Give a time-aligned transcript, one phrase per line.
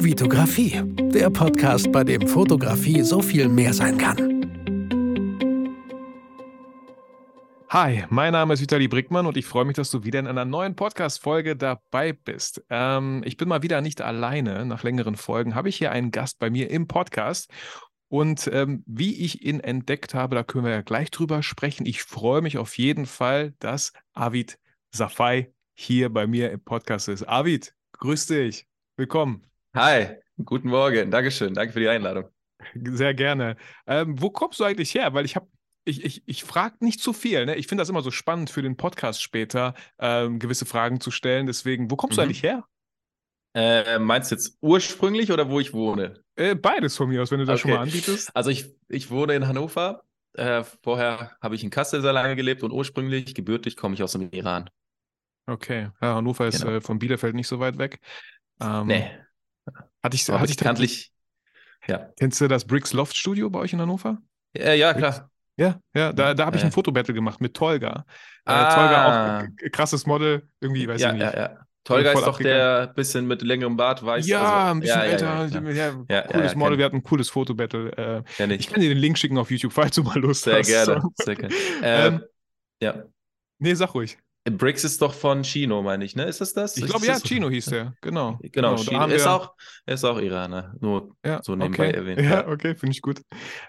[0.00, 0.80] Vitografie,
[1.12, 4.16] der Podcast, bei dem Fotografie so viel mehr sein kann.
[7.68, 10.44] Hi, mein Name ist Vitali Brickmann und ich freue mich, dass du wieder in einer
[10.44, 12.64] neuen Podcast-Folge dabei bist.
[12.70, 14.64] Ähm, ich bin mal wieder nicht alleine.
[14.66, 17.50] Nach längeren Folgen habe ich hier einen Gast bei mir im Podcast.
[18.08, 21.86] Und ähm, wie ich ihn entdeckt habe, da können wir ja gleich drüber sprechen.
[21.86, 24.60] Ich freue mich auf jeden Fall, dass Avid
[24.92, 27.28] Safai hier bei mir im Podcast ist.
[27.28, 28.68] Avid, grüß dich.
[28.96, 29.47] Willkommen.
[29.74, 31.10] Hi, guten Morgen.
[31.10, 31.54] Dankeschön.
[31.54, 32.30] Danke für die Einladung.
[32.74, 33.56] Sehr gerne.
[33.86, 35.14] Ähm, wo kommst du eigentlich her?
[35.14, 35.46] Weil ich habe
[35.84, 37.46] ich, ich, ich frage nicht zu viel.
[37.46, 37.56] Ne?
[37.56, 41.46] Ich finde das immer so spannend für den Podcast später, ähm, gewisse Fragen zu stellen.
[41.46, 42.20] Deswegen, wo kommst mhm.
[42.20, 42.64] du eigentlich her?
[43.54, 46.22] Äh, meinst du jetzt ursprünglich oder wo ich wohne?
[46.36, 47.68] Äh, beides von mir aus, wenn du das okay.
[47.68, 48.30] schon mal anbietest.
[48.36, 50.04] Also ich, ich wohne in Hannover.
[50.34, 54.12] Äh, vorher habe ich in Kassel sehr lange gelebt und ursprünglich, gebürtig, komme ich aus
[54.12, 54.68] dem Iran.
[55.46, 56.76] Okay, ja, Hannover ist genau.
[56.76, 58.00] Äh, von Bielefeld nicht so weit weg.
[58.60, 59.10] Ähm, nee.
[60.02, 61.12] Hatte ich, hatte ich bekanntlich.
[61.86, 62.10] Ja.
[62.18, 64.18] Kennst du das Bricks Loft Studio bei euch in Hannover?
[64.54, 65.30] Ja, ja klar.
[65.56, 68.04] Ja, ja, da, da habe ich ein Fotobattle gemacht mit Tolga.
[68.46, 68.74] Äh, ah.
[68.74, 71.22] Tolga auch krasses Model, irgendwie, weiß ja, ich nicht.
[71.22, 71.58] Ja, ja.
[71.82, 76.04] Tolga ist doch der bisschen mit längerem Bart, weiß Ja, also, ein bisschen ja, älter.
[76.08, 78.24] Ja, ja, cooles Model, wir hatten ein cooles Fotobattle.
[78.38, 80.68] Äh, ich kann dir den Link schicken auf YouTube, falls du mal Lust sehr hast.
[80.68, 81.54] Gerne, sehr gerne.
[81.82, 82.22] Ähm, ähm,
[82.80, 83.02] ja.
[83.58, 84.18] Nee, sag ruhig.
[84.50, 86.24] Bricks ist doch von Chino, meine ich, ne?
[86.24, 86.76] Ist das das?
[86.76, 88.38] Ich glaube, ja, Chino hieß der, genau.
[88.52, 89.54] Genau, genau Chino ist, auch,
[89.86, 91.96] ist auch Iraner, nur ja, so nebenbei okay.
[91.96, 92.20] erwähnt.
[92.20, 93.20] Ja, okay, finde ich gut.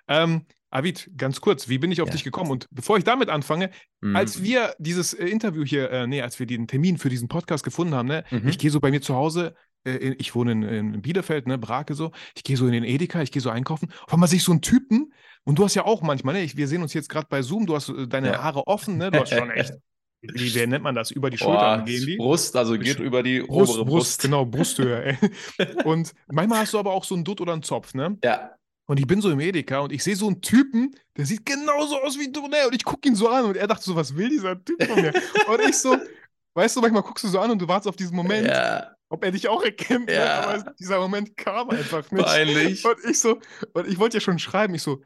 [0.07, 2.13] Ähm, Avid, ganz kurz, wie bin ich auf ja.
[2.13, 2.51] dich gekommen?
[2.51, 4.15] Und bevor ich damit anfange, mhm.
[4.15, 7.63] als wir dieses äh, Interview hier, äh, nee, als wir den Termin für diesen Podcast
[7.63, 8.47] gefunden haben, ne, mhm.
[8.47, 11.95] ich gehe so bei mir zu Hause, äh, ich wohne in, in, Bielefeld, ne, Brake
[11.95, 14.43] so, ich gehe so in den Edeka, ich gehe so einkaufen, auf einmal sehe ich
[14.43, 15.11] so einen Typen,
[15.43, 17.65] und du hast ja auch manchmal, ne, ich, wir sehen uns jetzt gerade bei Zoom,
[17.65, 18.43] du hast äh, deine ja.
[18.43, 19.73] Haare offen, ne, du hast schon echt
[20.21, 21.11] wie, wie nennt man das?
[21.11, 22.17] Über die Schultern gehen die?
[22.17, 24.07] Brust, also geht über die Brust, obere Brust.
[24.07, 24.21] Brust.
[24.21, 25.17] Genau, Brusthöhe.
[25.85, 28.17] und manchmal hast du aber auch so einen Dutt oder einen Zopf, ne?
[28.23, 28.55] Ja.
[28.87, 32.01] Und ich bin so im Edeka und ich sehe so einen Typen, der sieht genauso
[32.01, 32.67] aus wie du, ne?
[32.67, 35.01] Und ich gucke ihn so an und er dachte so, was will dieser Typ von
[35.01, 35.13] mir?
[35.47, 35.95] und ich so,
[36.55, 38.47] weißt du, manchmal guckst du so an und du wartest auf diesen Moment.
[38.47, 38.95] Ja.
[39.11, 40.15] Ob er dich auch erkennt, ne?
[40.15, 40.41] ja.
[40.41, 40.47] ne?
[40.47, 42.25] aber dieser Moment kam einfach nicht.
[42.25, 42.85] Peinlich.
[42.85, 43.39] Und ich so,
[43.73, 45.01] und ich wollte ja schon schreiben, ich so,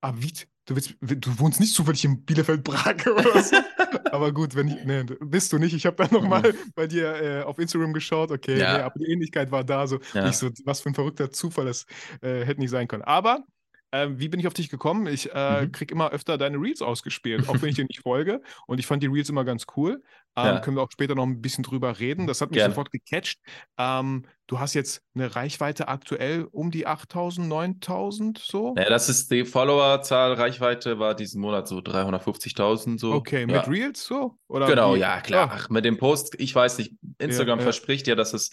[0.00, 0.32] ah, wie,
[0.68, 3.56] du, willst, du wohnst nicht zufällig in Bielefeld-Brake oder so.
[4.12, 5.74] aber gut, wenn ich, nee, bist du nicht.
[5.74, 6.72] Ich habe dann nochmal mhm.
[6.74, 8.76] bei dir äh, auf Instagram geschaut, okay, ja.
[8.76, 10.26] nee, aber die Ähnlichkeit war da, so, ja.
[10.26, 11.86] nicht so, was für ein verrückter Zufall, das
[12.20, 13.02] äh, hätte nicht sein können.
[13.02, 13.44] Aber
[13.90, 15.06] äh, wie bin ich auf dich gekommen?
[15.06, 15.72] Ich äh, mhm.
[15.72, 18.42] kriege immer öfter deine Reels ausgespielt, auch wenn ich dir nicht folge.
[18.66, 20.02] Und ich fand die Reels immer ganz cool.
[20.36, 20.60] Ähm, ja.
[20.60, 22.26] Können wir auch später noch ein bisschen drüber reden.
[22.26, 22.72] Das hat mich Gerne.
[22.72, 23.40] sofort gecatcht.
[23.78, 28.74] Ähm, du hast jetzt eine Reichweite aktuell um die 8000, 9000 so?
[28.76, 30.34] Ja, das ist die Followerzahl.
[30.34, 33.12] Reichweite war diesen Monat so 350.000 so.
[33.12, 34.38] Okay, mit Reels so?
[34.48, 35.00] Oder genau, wie?
[35.00, 35.50] ja, klar.
[35.52, 38.50] Ach, mit dem Post, ich weiß nicht, Instagram ja, verspricht ja, dass es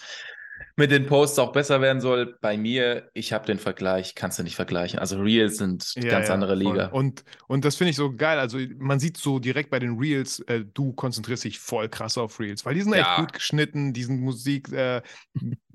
[0.78, 2.38] mit den Posts auch besser werden soll.
[2.42, 5.00] Bei mir, ich habe den Vergleich, kannst du nicht vergleichen.
[5.00, 6.88] Also Reels sind ja, ganz ja, andere Liga.
[6.88, 8.40] Und, und das finde ich so geil.
[8.40, 12.40] Also man sieht so direkt bei den Reels, äh, du konzentrierst dich voll krass auf
[12.40, 13.00] Reels, weil die sind ja.
[13.00, 15.02] echt gut geschnitten, diesen Musik, äh,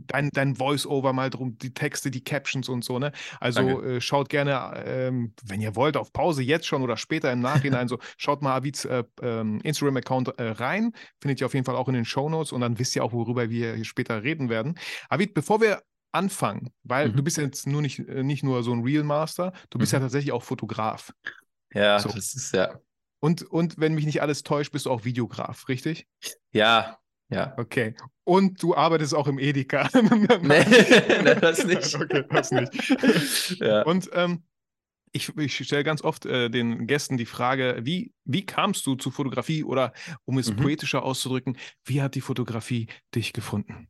[0.06, 3.12] dein, dein Voice-Over mal drum, die Texte, die Captions und so, ne?
[3.38, 7.41] Also äh, schaut gerne, ähm, wenn ihr wollt, auf Pause jetzt schon oder später im
[7.41, 10.93] Nachhinein so, schaut mal Avids äh, ähm, Instagram-Account äh, rein.
[11.21, 13.12] Findet ihr auf jeden Fall auch in den Show Notes und dann wisst ihr auch,
[13.12, 14.75] worüber wir hier später reden werden.
[15.09, 17.17] Avid, bevor wir anfangen, weil mhm.
[17.17, 19.97] du bist jetzt nur nicht, äh, nicht nur so ein Real Master, du bist mhm.
[19.97, 21.12] ja tatsächlich auch Fotograf.
[21.73, 22.09] Ja, so.
[22.09, 22.81] das ist ja.
[23.21, 26.06] Und, und wenn mich nicht alles täuscht, bist du auch Videograf, richtig?
[26.53, 26.99] Ja,
[27.31, 27.55] ja.
[27.56, 27.95] Okay.
[28.25, 29.89] Und du arbeitest auch im Edeka.
[30.43, 31.95] nee, das nicht.
[32.00, 33.61] Okay, das nicht.
[33.61, 33.83] ja.
[33.83, 34.43] Und ähm,
[35.12, 39.11] ich, ich stelle ganz oft äh, den Gästen die Frage, wie, wie kamst du zu
[39.11, 39.93] Fotografie oder
[40.25, 40.56] um es mhm.
[40.56, 43.89] poetischer auszudrücken, wie hat die Fotografie dich gefunden?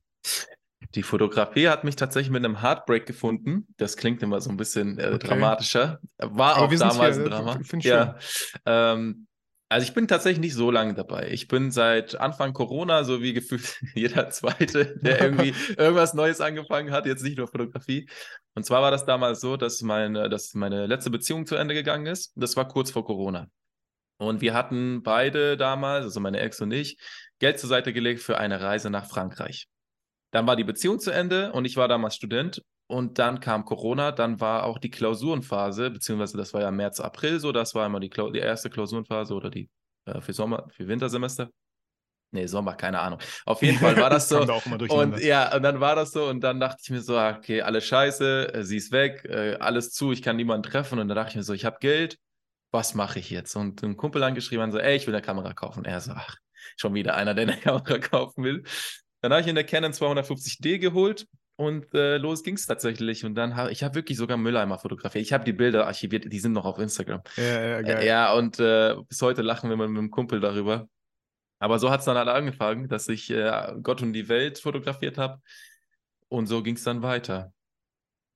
[0.95, 3.67] Die Fotografie hat mich tatsächlich mit einem Heartbreak gefunden.
[3.77, 5.29] Das klingt immer so ein bisschen äh, okay.
[5.29, 6.01] dramatischer.
[6.19, 7.61] War Aber auch damals hier, ein Drama.
[7.81, 8.19] Ja.
[8.67, 9.27] Ähm,
[9.69, 11.29] also ich bin tatsächlich nicht so lange dabei.
[11.31, 16.91] Ich bin seit Anfang Corona, so wie gefühlt jeder Zweite, der irgendwie irgendwas Neues angefangen
[16.91, 18.09] hat, jetzt nicht nur Fotografie.
[18.55, 22.07] Und zwar war das damals so, dass meine, dass meine letzte Beziehung zu Ende gegangen
[22.07, 22.33] ist.
[22.35, 23.47] Das war kurz vor Corona.
[24.19, 26.99] Und wir hatten beide damals, also meine Ex und ich,
[27.39, 29.69] Geld zur Seite gelegt für eine Reise nach Frankreich.
[30.31, 34.13] Dann war die Beziehung zu Ende und ich war damals Student und dann kam Corona,
[34.13, 38.01] dann war auch die Klausurenphase, beziehungsweise das war ja März, April so, das war immer
[38.01, 39.69] die, die erste Klausurenphase oder die
[40.07, 41.51] äh, für Sommer, für Wintersemester.
[42.33, 43.19] Nee, Sommer, keine Ahnung.
[43.45, 44.41] Auf jeden Fall war das so.
[44.41, 47.63] und ja, und dann war das so und dann dachte ich mir so, ah, okay,
[47.63, 51.17] alles scheiße, äh, sie ist weg, äh, alles zu, ich kann niemanden treffen und dann
[51.17, 52.19] dachte ich mir so, ich habe Geld,
[52.71, 53.57] was mache ich jetzt?
[53.57, 55.85] Und ein Kumpel angeschrieben und so, ey, ich will eine Kamera kaufen.
[55.85, 56.37] Er so, ach,
[56.77, 58.63] schon wieder einer, der eine Kamera kaufen will.
[59.21, 61.27] Dann habe ich in der Canon 250D geholt
[61.57, 63.25] und äh, los ging es tatsächlich.
[63.25, 65.23] Und dann habe ich habe wirklich sogar Mülleimer fotografiert.
[65.23, 67.23] Ich habe die Bilder archiviert, die sind noch auf Instagram.
[67.37, 67.99] Ja, ja, geil.
[67.99, 70.89] Äh, ja, und äh, bis heute lachen wir mit einem Kumpel darüber.
[71.59, 75.19] Aber so hat es dann halt angefangen, dass ich äh, Gott und die Welt fotografiert
[75.19, 75.43] habe.
[76.29, 77.53] Und so ging es dann weiter.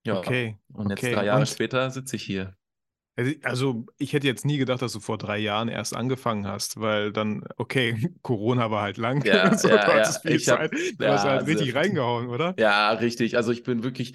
[0.04, 0.18] Ja.
[0.18, 0.58] Okay.
[0.72, 1.06] Und okay.
[1.06, 1.48] jetzt drei Jahre und?
[1.48, 2.54] später sitze ich hier.
[3.42, 7.12] Also, ich hätte jetzt nie gedacht, dass du vor drei Jahren erst angefangen hast, weil
[7.12, 9.24] dann, okay, Corona war halt lang.
[9.24, 10.30] Ja, so, ja, du ja.
[10.34, 10.48] ich.
[10.48, 12.54] Hab, du hast halt richtig reingehauen, oder?
[12.58, 13.36] Ja, richtig.
[13.36, 14.14] Also, ich bin wirklich,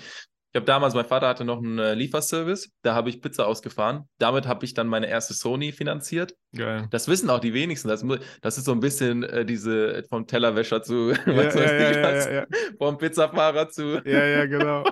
[0.52, 4.10] ich habe damals, mein Vater hatte noch einen äh, Lieferservice, da habe ich Pizza ausgefahren.
[4.18, 6.36] Damit habe ich dann meine erste Sony finanziert.
[6.56, 6.88] Geil.
[6.90, 7.88] Das wissen auch die wenigsten.
[7.88, 8.04] Das,
[8.42, 12.32] das ist so ein bisschen äh, diese vom Tellerwäscher zu, ja, was ja, ja, ja,
[12.32, 12.48] ja,
[12.80, 14.02] vom Pizzafahrer zu.
[14.04, 14.84] Ja, ja, genau.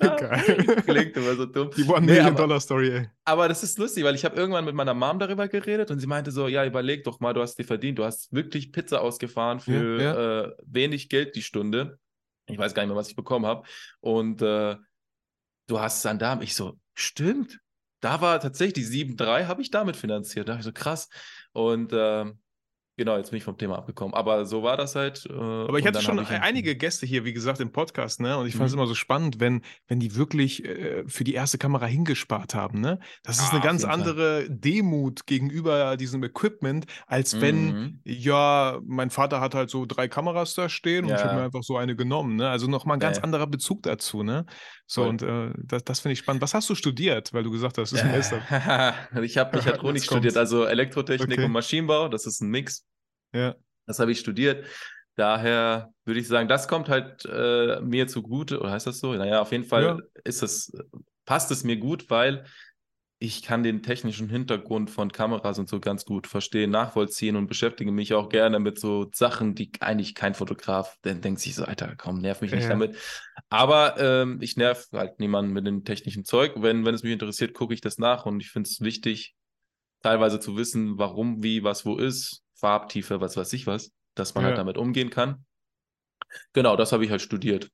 [0.00, 0.82] Geil.
[0.84, 1.70] Klingt immer so dumm.
[1.74, 3.08] Die One-Million-Dollar-Story, ey.
[3.24, 6.06] Aber das ist lustig, weil ich habe irgendwann mit meiner Mom darüber geredet und sie
[6.06, 9.60] meinte so, ja, überleg doch mal, du hast dir verdient, du hast wirklich Pizza ausgefahren
[9.60, 11.98] für äh, wenig Geld die Stunde.
[12.48, 13.66] Ich weiß gar nicht mehr, was ich bekommen habe.
[14.00, 14.76] Und äh,
[15.66, 17.58] du hast dann da, ich so, stimmt.
[18.00, 20.48] Da war tatsächlich die 7.3 habe ich damit finanziert.
[20.48, 21.08] Da ich so, krass.
[21.52, 22.40] Und ähm,
[22.98, 24.14] Genau, jetzt bin ich vom Thema abgekommen.
[24.14, 25.26] Aber so war das halt.
[25.28, 28.38] Äh, Aber ich hatte schon ich einige Gäste hier, wie gesagt, im Podcast, ne?
[28.38, 28.66] Und ich fand mhm.
[28.68, 32.80] es immer so spannend, wenn, wenn die wirklich äh, für die erste Kamera hingespart haben,
[32.80, 32.98] ne?
[33.22, 34.48] Das ist ah, eine ganz andere Fall.
[34.48, 37.40] Demut gegenüber diesem Equipment, als mhm.
[37.42, 41.16] wenn, ja, mein Vater hat halt so drei Kameras da stehen und ja.
[41.16, 42.48] ich habe mir einfach so eine genommen, ne?
[42.48, 43.24] Also nochmal ein ganz ja.
[43.24, 44.46] anderer Bezug dazu, ne?
[44.86, 45.10] So, Voll.
[45.10, 46.40] und äh, das, das finde ich spannend.
[46.40, 47.34] Was hast du studiert?
[47.34, 49.22] Weil du gesagt hast, das ist ein Meister.
[49.22, 51.44] ich habe Mechatronik studiert, also Elektrotechnik okay.
[51.44, 52.08] und Maschinenbau.
[52.08, 52.85] Das ist ein Mix.
[53.36, 53.54] Ja.
[53.86, 54.66] Das habe ich studiert.
[55.14, 59.14] Daher würde ich sagen, das kommt halt äh, mir zugute, oder heißt das so?
[59.14, 59.98] Naja, auf jeden Fall ja.
[60.24, 60.72] ist es,
[61.24, 62.44] passt es mir gut, weil
[63.18, 67.90] ich kann den technischen Hintergrund von Kameras und so ganz gut verstehen, nachvollziehen und beschäftige
[67.90, 71.94] mich auch gerne mit so Sachen, die eigentlich kein Fotograf, dann denkt sich so, Alter,
[71.96, 72.68] komm, nerv mich nicht ja.
[72.68, 72.94] damit.
[73.48, 76.52] Aber ähm, ich nerv halt niemanden mit dem technischen Zeug.
[76.56, 79.34] Wenn, wenn es mich interessiert, gucke ich das nach und ich finde es wichtig,
[80.02, 84.44] teilweise zu wissen, warum, wie, was, wo ist, Farbtiefe, was weiß ich was, dass man
[84.44, 84.56] halt ja.
[84.56, 85.44] halt damit umgehen kann.
[86.52, 87.70] Genau, das habe ich halt studiert.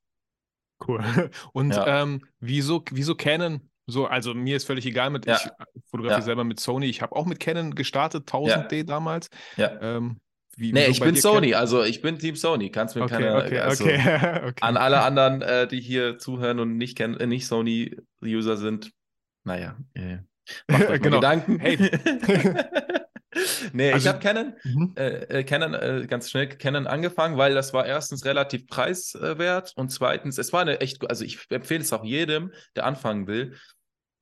[0.86, 1.02] Cool.
[1.52, 2.02] Und ja.
[2.02, 3.68] ähm, wieso, wieso Canon?
[3.86, 5.36] So, also mir ist völlig egal mit, ja.
[5.36, 5.50] ich
[5.90, 6.86] fotografiere selber mit Sony.
[6.86, 9.28] Ich habe auch mit Canon gestartet, 1000D damals.
[9.56, 9.80] Ja.
[9.80, 10.18] Ähm,
[10.56, 11.60] wie, nee, ich bin Sony, Canon?
[11.60, 12.70] also ich bin Team Sony.
[12.70, 13.36] Kannst mir okay, keine.
[13.36, 13.98] Okay, also okay,
[14.48, 14.54] okay.
[14.60, 18.92] An alle anderen, äh, die hier zuhören und nicht, äh, nicht Sony-User sind,
[19.44, 20.18] naja, äh,
[20.68, 21.16] macht euch genau.
[21.16, 21.58] Gedanken.
[21.58, 22.98] Hey.
[23.72, 24.92] nee, also, ich habe Canon, mhm.
[24.96, 29.90] äh, äh, Canon äh, ganz schnell Canon angefangen, weil das war erstens relativ preiswert und
[29.90, 33.54] zweitens, es war eine echt, also ich empfehle es auch jedem, der anfangen will.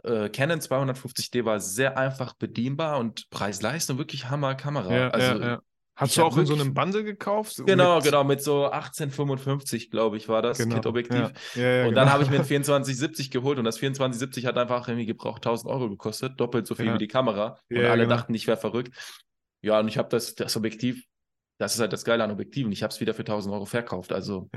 [0.02, 4.94] Äh, Canon 250D war sehr einfach bedienbar und Preis-Leistung wirklich Hammer Kamera.
[4.94, 5.60] Ja, also ja, ja.
[6.00, 7.60] Hast du auch in so einem Bundle gekauft?
[7.66, 8.04] Genau, mit...
[8.04, 10.76] genau, mit so 1855, glaube ich, war das genau.
[10.76, 11.32] Kit-Objektiv.
[11.54, 11.62] Ja.
[11.62, 12.12] Ja, ja, und dann genau.
[12.12, 15.90] habe ich mir ein 2470 geholt und das 2470 hat einfach irgendwie gebraucht 1000 Euro
[15.90, 17.58] gekostet, doppelt so viel wie die Kamera.
[17.68, 18.16] Und alle genau.
[18.16, 18.94] dachten, ich wäre verrückt.
[19.62, 21.04] Ja, und ich habe das, das Objektiv,
[21.58, 22.72] das ist halt das Geile an Objektiven.
[22.72, 24.12] Ich habe es wieder für 1000 Euro verkauft.
[24.12, 24.48] Also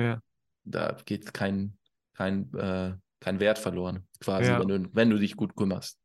[0.63, 1.77] da geht kein,
[2.15, 5.97] kein, äh, kein Wert verloren, quasi, wenn, du, wenn du dich gut kümmerst.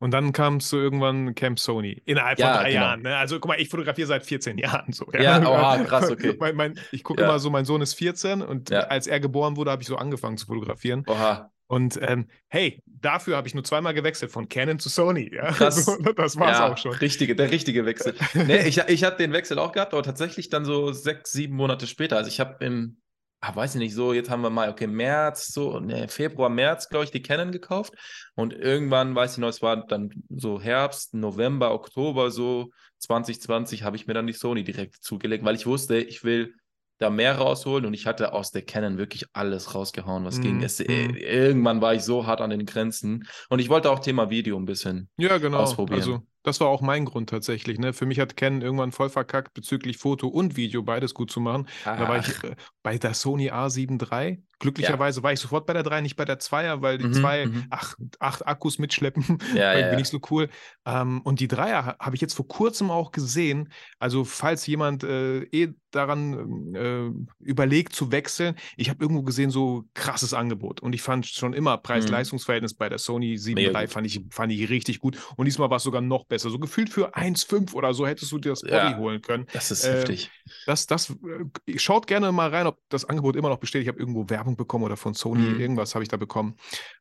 [0.00, 2.02] Und dann kamst du irgendwann Camp Sony.
[2.04, 2.82] Innerhalb ja, von drei genau.
[2.82, 3.02] Jahren.
[3.02, 3.16] Ne?
[3.16, 5.06] Also guck mal, ich fotografiere seit 14 Jahren so.
[5.12, 5.38] Ja, ja
[5.80, 6.36] oh, krass, okay.
[6.38, 7.28] mein, mein, ich gucke ja.
[7.28, 8.80] immer so, mein Sohn ist 14 und ja.
[8.80, 11.04] als er geboren wurde, habe ich so angefangen zu fotografieren.
[11.06, 11.50] Oha.
[11.66, 15.34] Und ähm, hey, dafür habe ich nur zweimal gewechselt, von Canon zu Sony.
[15.34, 15.52] Ja?
[15.52, 15.84] Krass.
[16.16, 16.92] das war es auch schon.
[16.92, 18.14] Richtige, der richtige Wechsel.
[18.34, 21.86] nee, ich, ich habe den Wechsel auch gehabt, aber tatsächlich dann so sechs, sieben Monate
[21.86, 22.16] später.
[22.16, 22.98] Also ich habe im
[23.44, 26.88] ah, weiß ich nicht, so, jetzt haben wir mal, okay, März, so, ne, Februar, März,
[26.88, 27.92] glaube ich, die Canon gekauft.
[28.34, 33.96] Und irgendwann, weiß ich noch, es war dann so Herbst, November, Oktober, so 2020, habe
[33.96, 36.54] ich mir dann die Sony direkt zugelegt, weil ich wusste, ich will
[36.98, 40.62] da mehr rausholen und ich hatte aus der Canon wirklich alles rausgehauen, was mm, ging.
[40.62, 41.16] Es, mm.
[41.16, 44.64] Irgendwann war ich so hart an den Grenzen und ich wollte auch Thema Video ein
[44.64, 45.58] bisschen ja, genau.
[45.58, 46.00] ausprobieren.
[46.00, 47.78] Also das war auch mein Grund tatsächlich.
[47.78, 47.92] Ne?
[47.92, 51.66] Für mich hat Canon irgendwann voll verkackt, bezüglich Foto und Video beides gut zu machen.
[51.84, 51.98] Ach.
[51.98, 54.42] Da war ich äh, bei der Sony A7 III.
[54.60, 55.24] Glücklicherweise ja.
[55.24, 57.64] war ich sofort bei der 3, nicht bei der 2er, weil die mhm, 2 mhm.
[57.70, 59.96] ach, acht Akkus mitschleppen, ja, ja, ja.
[59.96, 60.48] nicht so cool.
[60.86, 63.72] Ähm, und die 3er habe ich jetzt vor kurzem auch gesehen.
[63.98, 69.84] Also, falls jemand äh, eh daran äh, überlegt zu wechseln, ich habe irgendwo gesehen, so
[69.94, 70.80] krasses Angebot.
[70.80, 71.82] Und ich fand schon immer mhm.
[71.82, 75.18] Preis-Leistungs-Verhältnis bei der Sony 7 III fand ich, fand ich richtig gut.
[75.36, 76.33] Und diesmal war es sogar noch besser.
[76.42, 79.46] So gefühlt für 1,5 oder so hättest du dir das Body ja, holen können.
[79.52, 80.30] Das ist äh, heftig.
[80.66, 83.82] Das, das, äh, schaut gerne mal rein, ob das Angebot immer noch besteht.
[83.82, 85.60] Ich habe irgendwo Werbung bekommen oder von Sony, mhm.
[85.60, 86.56] irgendwas habe ich da bekommen.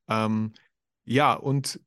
[0.08, 0.54] Ähm,
[1.06, 1.80] ja, und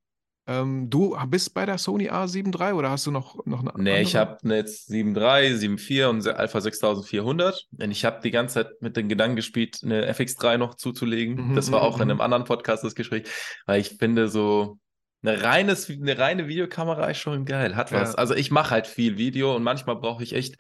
[0.49, 3.91] Ähm, du bist bei der Sony A7 III oder hast du noch, noch eine Nee,
[3.91, 4.03] andere?
[4.03, 7.67] ich habe jetzt 7 III, 7 IV und Alpha 6400.
[7.77, 11.49] Und ich habe die ganze Zeit mit den Gedanken gespielt, eine FX3 noch zuzulegen.
[11.51, 12.21] Mhm, das war auch in mhm, einem mhm.
[12.21, 13.25] anderen Podcast das Gespräch,
[13.67, 14.79] weil ich finde so,
[15.23, 18.13] eine, reines, eine reine Videokamera ist schon geil, hat was.
[18.13, 18.19] Ja.
[18.19, 20.57] Also ich mache halt viel Video und manchmal brauche ich echt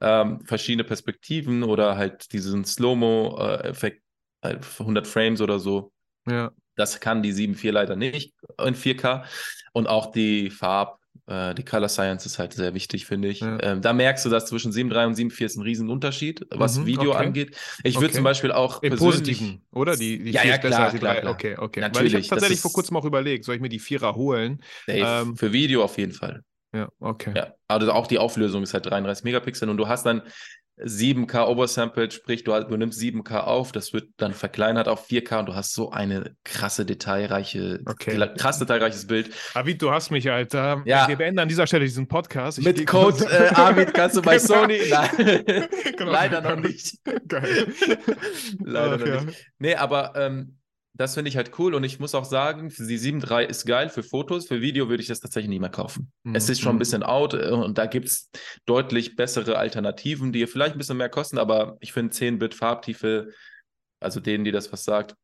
[0.00, 4.02] ähm, verschiedene Perspektiven oder halt diesen Slow-Mo-Effekt,
[4.42, 5.92] äh, 100 Frames oder so.
[6.26, 6.50] Ja.
[6.74, 9.24] Das kann die 7.4 leider nicht in 4K.
[9.72, 10.98] Und auch die Farb,
[11.32, 13.40] äh, die Color Science ist halt sehr wichtig, finde ich.
[13.40, 13.58] Ja.
[13.62, 17.10] Ähm, da merkst du, dass zwischen 7.3 und 7.4 ist ein Riesenunterschied, was mhm, Video
[17.12, 17.24] okay.
[17.24, 17.56] angeht.
[17.84, 18.16] Ich würde okay.
[18.16, 18.82] zum Beispiel auch.
[18.82, 19.96] Im Positiven, oder?
[19.96, 21.32] Die, die ja, ja, klar, klar, klar.
[21.32, 21.80] Okay, okay.
[21.80, 22.12] Natürlich.
[22.12, 24.62] Weil ich habe tatsächlich vor kurzem auch überlegt, soll ich mir die Vierer holen?
[24.86, 26.42] Ähm, für Video auf jeden Fall.
[26.74, 27.32] Ja, okay.
[27.36, 30.22] Ja, also auch die Auflösung ist halt 33 Megapixel und du hast dann
[30.78, 35.46] 7K oversampled, sprich, du, du, nimmst 7K auf, das wird dann verkleinert auf 4K und
[35.46, 38.18] du hast so eine krasse, detailreiche, okay.
[38.38, 39.30] krass detailreiches Bild.
[39.54, 40.82] Avid, du hast mich, Alter.
[40.84, 41.08] Ja.
[41.08, 42.58] Wir beenden an dieser Stelle diesen Podcast.
[42.58, 44.62] Ich Mit Code äh, Avid kannst du bei genau.
[44.62, 44.80] Sony.
[45.96, 46.12] Genau.
[46.12, 46.98] leider noch nicht.
[47.28, 47.66] Geil.
[48.64, 49.24] leider Ach, noch ja.
[49.24, 49.46] nicht.
[49.58, 50.58] Nee, aber ähm,
[50.94, 54.02] das finde ich halt cool und ich muss auch sagen, die 7.3 ist geil für
[54.02, 56.12] Fotos, für Video würde ich das tatsächlich nicht mehr kaufen.
[56.22, 56.34] Mhm.
[56.34, 56.80] Es ist schon ein mhm.
[56.80, 58.30] bisschen out äh, und da gibt es
[58.66, 63.30] deutlich bessere Alternativen, die vielleicht ein bisschen mehr kosten, aber ich finde 10-Bit Farbtiefe,
[64.00, 65.16] also denen, die das was sagt,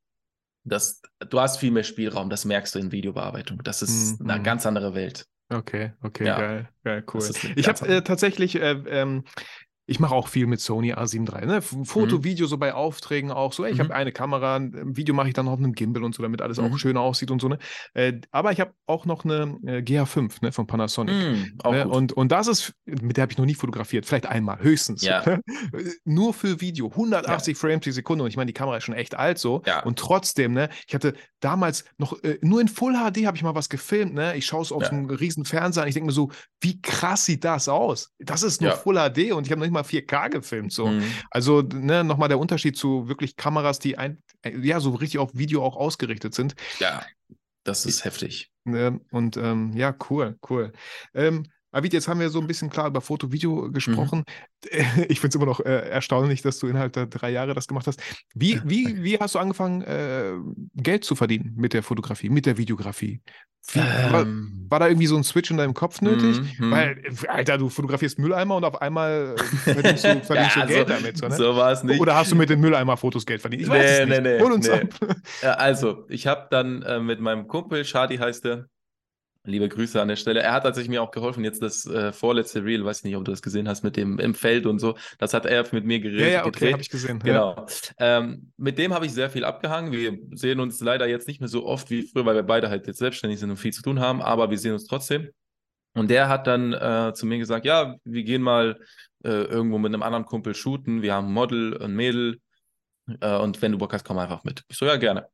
[0.65, 3.61] das, du hast viel mehr Spielraum, das merkst du in Videobearbeitung.
[3.63, 4.31] Das ist mhm.
[4.31, 5.27] eine ganz andere Welt.
[5.51, 6.39] Okay, okay, ja.
[6.39, 7.23] geil, geil, cool.
[7.57, 9.25] Ich habe äh, tatsächlich äh, ähm,
[9.89, 11.63] ich mache auch viel mit Sony A7 III, ne?
[11.63, 12.25] Foto, mhm.
[12.25, 13.65] Video, so bei Aufträgen auch so.
[13.65, 13.85] Ey, ich mhm.
[13.85, 16.59] habe eine Kamera, ein Video mache ich dann auf einem Gimbal und so, damit alles
[16.59, 16.67] mhm.
[16.67, 17.49] auch schöner aussieht und so.
[17.49, 17.59] Ne?
[17.95, 21.15] Äh, aber ich habe auch noch eine äh, GH5 ne, von Panasonic.
[21.15, 21.89] Mhm, ne?
[21.89, 25.03] und, und das ist, mit der habe ich noch nie fotografiert, vielleicht einmal, höchstens.
[25.03, 25.25] Ja.
[25.25, 25.41] Ne?
[26.05, 27.59] Nur für Video, 180 ja.
[27.59, 28.25] Frames die Sekunde.
[28.25, 29.63] Und ich meine, die Kamera ist schon echt alt so.
[29.65, 29.83] Ja.
[29.85, 33.55] Und trotzdem, ne, ich hatte damals noch, äh, nur in Full HD habe ich mal
[33.55, 34.13] was gefilmt.
[34.13, 34.37] Ne?
[34.37, 34.91] Ich schaue es auf ja.
[34.91, 36.31] einem riesen Fernseher und ich denke mir so,
[36.61, 38.13] wie krass sieht das aus?
[38.19, 40.73] Das ist nur Full HD und ich habe noch nicht mal 4K gefilmt.
[40.73, 40.89] So.
[40.89, 41.05] Mhm.
[41.31, 45.65] Also ne, nochmal der Unterschied zu wirklich Kameras, die ein, ja, so richtig auf Video
[45.65, 46.55] auch ausgerichtet sind.
[46.79, 47.05] Ja,
[47.65, 48.51] das ist heftig.
[48.65, 50.73] Ne, und ähm, ja, cool, cool.
[51.15, 51.45] Ähm,
[51.79, 54.19] Avid, jetzt haben wir so ein bisschen klar über Foto, Video gesprochen.
[54.19, 54.25] Mhm.
[55.09, 57.87] Ich finde es immer noch äh, erstaunlich, dass du innerhalb der drei Jahre das gemacht
[57.87, 58.01] hast.
[58.35, 60.33] Wie, wie, wie hast du angefangen, äh,
[60.75, 63.21] Geld zu verdienen mit der Fotografie, mit der Videografie?
[63.73, 64.13] Wie, ähm.
[64.13, 64.27] war,
[64.71, 66.41] war, da irgendwie so ein Switch in deinem Kopf nötig?
[66.59, 66.71] Mhm.
[66.71, 70.95] Weil, Alter, du fotografierst Mülleimer und auf einmal verdienst du, verdienst ja, du Geld so,
[70.95, 71.19] damit.
[71.19, 71.37] So, ne?
[71.37, 72.01] so war es nicht.
[72.01, 73.63] Oder hast du mit den Mülleimer-Fotos Geld verdient?
[73.63, 74.41] Ich weiß nee, es nicht.
[74.41, 74.75] Nee, uns nee.
[74.75, 75.17] ab.
[75.43, 78.69] Ja, also, ich habe dann äh, mit meinem Kumpel, Shadi heißt er,
[79.49, 80.41] Liebe Grüße an der Stelle.
[80.41, 81.43] Er hat tatsächlich mir auch geholfen.
[81.43, 84.35] Jetzt das äh, vorletzte Reel, weiß nicht, ob du das gesehen hast, mit dem im
[84.35, 84.97] Feld und so.
[85.19, 86.21] Das hat er mit mir geredet.
[86.21, 87.19] Ja, ja, okay, habe ich gesehen.
[87.19, 87.57] Genau.
[87.57, 87.67] Ja.
[87.99, 89.93] Ähm, mit dem habe ich sehr viel abgehangen.
[89.93, 92.87] Wir sehen uns leider jetzt nicht mehr so oft wie früher, weil wir beide halt
[92.87, 95.31] jetzt selbstständig sind und viel zu tun haben, aber wir sehen uns trotzdem.
[95.95, 98.79] Und der hat dann äh, zu mir gesagt: Ja, wir gehen mal
[99.25, 101.03] äh, irgendwo mit einem anderen Kumpel shooten.
[101.03, 102.41] Wir haben ein Model, ein Mädel.
[103.21, 104.63] Äh, und wenn du Bock hast, komm einfach mit.
[104.69, 105.29] Ich so, ja, gerne.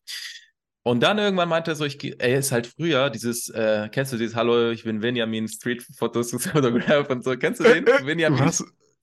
[0.86, 4.18] Und dann irgendwann meinte er so, ich, er ist halt früher dieses, äh, kennst du
[4.18, 7.84] dieses Hallo, ich bin Benjamin, Street Photos Photograph und so, kennst du den?
[8.04, 8.38] Benjamin.
[8.38, 8.62] Was?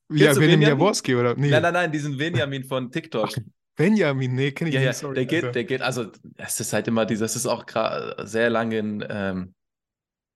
[0.10, 1.36] Ja, Benjamin Jaworski oder?
[1.36, 1.50] Nee.
[1.50, 3.30] Nein, nein, nein, diesen Benjamin von TikTok.
[3.32, 3.42] Ach,
[3.76, 4.88] Benjamin, nee, kenne ich ja, nicht.
[4.88, 6.06] Ja, sorry, der geht, der geht, also
[6.38, 7.66] es ist halt immer dieses, das ist auch
[8.26, 9.56] sehr lange in, ähm,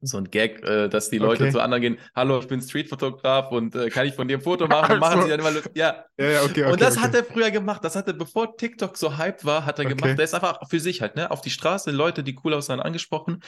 [0.02, 1.52] so ein Gag, äh, dass die Leute okay.
[1.52, 4.68] zu anderen gehen, hallo, ich bin Streetfotograf und äh, kann ich von dir ein Foto
[4.68, 4.94] machen?
[4.94, 6.06] Und machen sie dann immer Ja.
[6.18, 7.06] ja, ja okay, okay, Und das okay.
[7.06, 7.84] hat er früher gemacht.
[7.84, 10.18] Das hat er, bevor TikTok so hype war, hat er gemacht.
[10.18, 11.32] Der ist einfach für sich halt, ne?
[11.32, 13.42] Auf die Straße, Leute, die cool aussehen, angesprochen,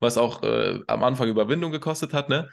[0.00, 2.48] was auch äh, am Anfang Überwindung gekostet hat, ne?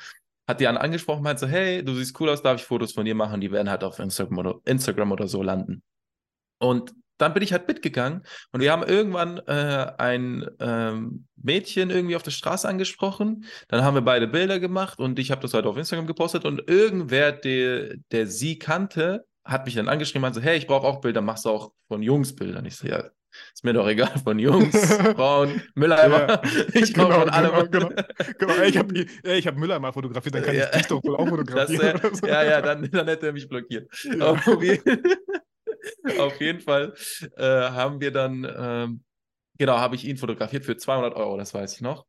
[0.48, 3.06] Hat die an angesprochen, meint so, hey, du siehst cool aus, darf ich Fotos von
[3.06, 3.41] dir machen?
[3.41, 5.84] Die werden halt auf Instagram oder, Instagram oder so landen.
[6.60, 12.15] Und dann bin ich halt mitgegangen und wir haben irgendwann äh, ein ähm, Mädchen irgendwie
[12.15, 13.45] auf der Straße angesprochen.
[13.67, 16.69] Dann haben wir beide Bilder gemacht und ich habe das halt auf Instagram gepostet und
[16.69, 21.01] irgendwer, der, der sie kannte, hat mich dann angeschrieben und so, hey, ich brauche auch
[21.01, 22.59] Bilder, machst du auch von Jungs Bilder?
[22.59, 23.03] Und ich so, ja,
[23.53, 26.27] ist mir doch egal, von Jungs, Frauen, Mülleimer.
[26.27, 26.41] Ja,
[26.73, 27.69] ich genau, von allem.
[27.71, 28.03] Genau, genau.
[28.38, 28.63] genau.
[28.63, 29.05] Ich habe
[29.45, 31.99] hab Mülleimer fotografiert, dann kann ja, ich dich doch wohl auch fotografieren.
[32.01, 33.89] Das, ja, ja, dann, dann hätte er mich blockiert.
[34.17, 34.35] Ja.
[36.19, 36.93] Auf jeden Fall
[37.38, 39.03] äh, haben wir dann, ähm,
[39.57, 42.05] genau, habe ich ihn fotografiert für 200 Euro, das weiß ich noch.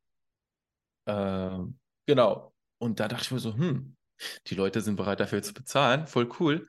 [1.06, 2.54] Ähm, genau.
[2.78, 3.96] Und da dachte ich mir so, hm,
[4.46, 6.68] die Leute sind bereit dafür zu bezahlen, voll cool.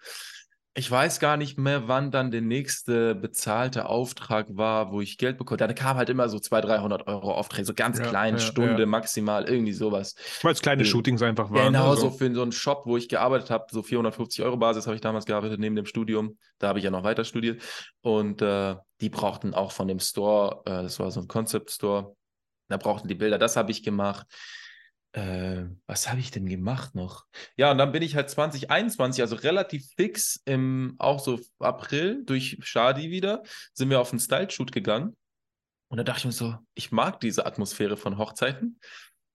[0.73, 5.37] Ich weiß gar nicht mehr, wann dann der nächste bezahlte Auftrag war, wo ich Geld
[5.37, 5.57] bekomme.
[5.57, 8.79] Da kam halt immer so 200, 300 Euro Aufträge, so ganz ja, klein, ja, Stunde
[8.79, 8.85] ja.
[8.85, 10.15] maximal, irgendwie sowas.
[10.41, 11.73] Weil es kleine Shootings einfach waren.
[11.73, 12.09] Genau, also.
[12.09, 15.01] so für so einen Shop, wo ich gearbeitet habe, so 450 Euro Basis habe ich
[15.01, 16.37] damals gearbeitet neben dem Studium.
[16.57, 17.61] Da habe ich ja noch weiter studiert.
[17.99, 22.15] Und äh, die brauchten auch von dem Store, äh, das war so ein Concept Store,
[22.69, 24.25] Da brauchten die Bilder, das habe ich gemacht.
[25.13, 27.25] Äh, was habe ich denn gemacht noch?
[27.57, 32.57] Ja, und dann bin ich halt 2021, also relativ fix im, auch so April durch
[32.61, 35.17] Shadi wieder, sind wir auf einen Style-Shoot gegangen.
[35.89, 38.79] Und da dachte ich mir so, ich mag diese Atmosphäre von Hochzeiten.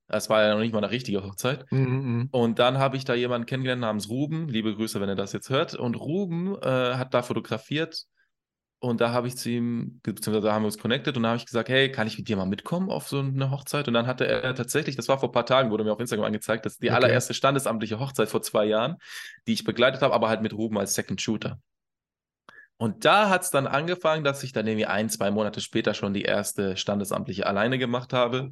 [0.08, 1.70] Es war ja noch nicht mal eine richtige Hochzeit.
[1.70, 1.80] Mhm.
[1.80, 2.28] mhm.
[2.30, 4.48] Und dann habe ich da jemanden kennengelernt namens Ruben.
[4.48, 5.74] Liebe Grüße, wenn er das jetzt hört.
[5.74, 8.06] Und Ruben äh, hat da fotografiert
[8.86, 11.46] und da habe ich zu ihm, beziehungsweise haben wir uns connected und da habe ich
[11.46, 13.88] gesagt, hey, kann ich mit dir mal mitkommen auf so eine Hochzeit?
[13.88, 16.26] Und dann hatte er tatsächlich, das war vor ein paar Tagen, wurde mir auf Instagram
[16.26, 16.96] angezeigt, das ist die okay.
[16.96, 18.96] allererste standesamtliche Hochzeit vor zwei Jahren,
[19.46, 21.58] die ich begleitet habe, aber halt mit Ruben als Second Shooter.
[22.78, 26.12] Und da hat es dann angefangen, dass ich dann irgendwie ein, zwei Monate später schon
[26.12, 28.50] die erste standesamtliche alleine gemacht habe.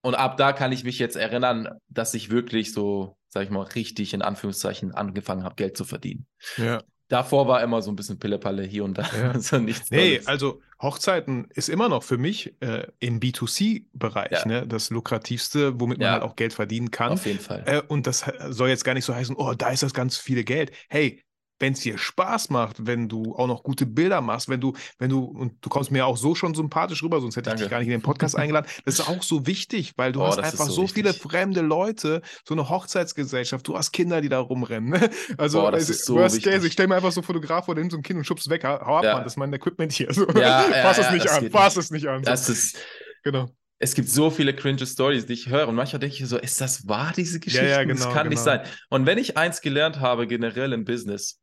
[0.00, 3.62] Und ab da kann ich mich jetzt erinnern, dass ich wirklich so, sag ich mal,
[3.62, 6.26] richtig in Anführungszeichen angefangen habe, Geld zu verdienen.
[6.56, 6.82] Ja.
[7.08, 9.02] Davor war immer so ein bisschen Pillepalle hier und da.
[9.02, 9.30] Ja.
[9.32, 10.26] also nichts nee, Neues.
[10.26, 14.46] also Hochzeiten ist immer noch für mich äh, im B2C-Bereich ja.
[14.46, 17.12] ne, das lukrativste, womit man halt auch Geld verdienen kann.
[17.12, 17.62] Auf jeden Fall.
[17.66, 20.44] Äh, und das soll jetzt gar nicht so heißen, oh, da ist das ganz viele
[20.44, 20.72] Geld.
[20.88, 21.23] Hey,
[21.58, 25.08] wenn es dir Spaß macht, wenn du auch noch gute Bilder machst, wenn du, wenn
[25.08, 27.62] du, und du kommst mir auch so schon sympathisch rüber, sonst hätte Danke.
[27.62, 28.66] ich dich gar nicht in den Podcast eingeladen.
[28.84, 32.22] Das ist auch so wichtig, weil du oh, hast einfach so, so viele fremde Leute,
[32.46, 34.90] so eine Hochzeitsgesellschaft, du hast Kinder, die da rumrennen.
[34.90, 35.10] Ne?
[35.38, 37.82] Also, Boah, das ist so worst case, ich stelle mir einfach so Fotograf vor, der
[37.82, 39.14] nimmt so ein Kind und schubst weg, hau ab, ja.
[39.14, 40.12] Mann, das ist mein Equipment hier.
[40.12, 40.28] So.
[40.30, 42.24] Ja, fass ja, es nicht an, fass es nicht an.
[42.24, 42.30] So.
[42.30, 42.78] Das ist,
[43.22, 46.38] genau es gibt so viele cringe Stories, die ich höre und manchmal denke ich so,
[46.38, 47.66] ist das wahr, diese Geschichte?
[47.66, 48.28] Ja, ja, genau, das kann genau.
[48.30, 48.60] nicht sein.
[48.88, 51.40] Und wenn ich eins gelernt habe, generell im Business,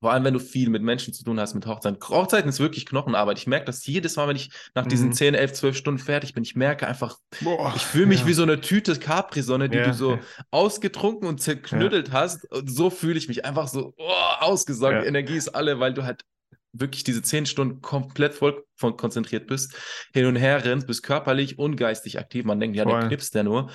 [0.00, 1.98] vor allem, wenn du viel mit Menschen zu tun hast, mit Hochzeiten.
[2.00, 3.38] Hochzeiten ist wirklich Knochenarbeit.
[3.38, 5.12] Ich merke das jedes Mal, wenn ich nach diesen mhm.
[5.12, 6.42] 10, 11, 12 Stunden fertig bin.
[6.42, 8.26] Ich merke einfach, Boah, ich fühle mich ja.
[8.26, 10.20] wie so eine Tüte Capri-Sonne, die ja, du so ja.
[10.50, 12.50] ausgetrunken und zerknüttelt hast.
[12.50, 15.04] Und so fühle ich mich einfach so oh, ausgesaugt.
[15.04, 16.24] Energie ist alle, weil du halt
[16.72, 18.64] wirklich diese 10 Stunden komplett voll
[18.96, 19.74] konzentriert bist,
[20.14, 22.44] hin und her rennst, bist körperlich und geistig aktiv.
[22.44, 23.70] Man denkt, ja, der knipst ja nur.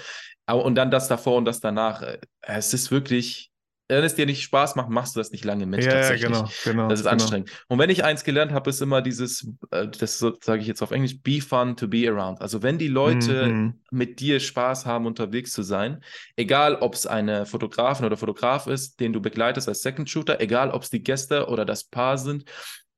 [0.47, 2.01] Aber, und dann das davor und das danach.
[2.01, 3.51] Äh, es ist wirklich
[3.87, 5.83] wenn es dir nicht Spaß macht, machst du das nicht lange mit.
[5.83, 6.31] Ja, tatsächlich.
[6.31, 6.87] genau, genau.
[6.87, 7.13] Das ist genau.
[7.13, 7.51] anstrengend.
[7.67, 10.91] Und wenn ich eins gelernt habe, ist immer dieses, äh, das sage ich jetzt auf
[10.91, 12.41] Englisch, be fun to be around.
[12.41, 13.81] Also wenn die Leute mhm.
[13.91, 16.03] mit dir Spaß haben, unterwegs zu sein,
[16.35, 20.71] egal ob es eine Fotografin oder Fotograf ist, den du begleitest als Second Shooter, egal
[20.71, 22.45] ob es die Gäste oder das Paar sind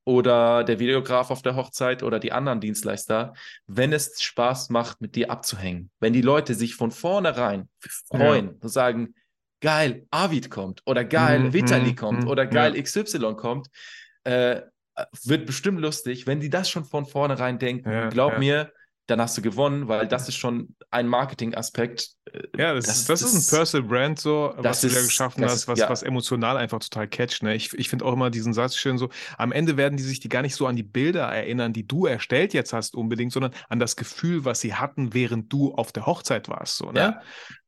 [0.06, 3.34] oder der Videograf auf der Hochzeit oder die anderen Dienstleister,
[3.66, 5.90] wenn es Spaß macht, mit dir abzuhängen.
[6.00, 7.68] Wenn die Leute sich von vornherein
[8.08, 8.54] freuen ja.
[8.62, 9.16] und sagen,
[9.62, 12.82] geil, Avid kommt oder geil, mm, Vitali mm, kommt mm, oder geil, ja.
[12.82, 13.68] XY kommt,
[14.24, 14.62] äh,
[15.24, 16.28] wird bestimmt lustig.
[16.28, 18.40] Wenn die das schon von vornherein denken, ja, glaub ja.
[18.40, 18.72] mir,
[19.08, 22.10] dann hast du gewonnen, weil das ist schon ein Marketing-Aspekt.
[22.26, 25.54] Äh, ja, das, das, das ist ein Personal Brand, so, was du da geschaffen hast,
[25.54, 25.90] ist, was, ja.
[25.90, 27.42] was emotional einfach total catcht.
[27.42, 27.56] Ne?
[27.56, 30.30] Ich, ich finde auch immer diesen Satz schön so, am Ende werden die sich die
[30.30, 33.80] gar nicht so an die Bilder erinnern, die du erstellt jetzt hast unbedingt, sondern an
[33.80, 36.78] das Gefühl, was sie hatten, während du auf der Hochzeit warst.
[36.78, 37.00] So, ne?
[37.00, 37.22] Ja.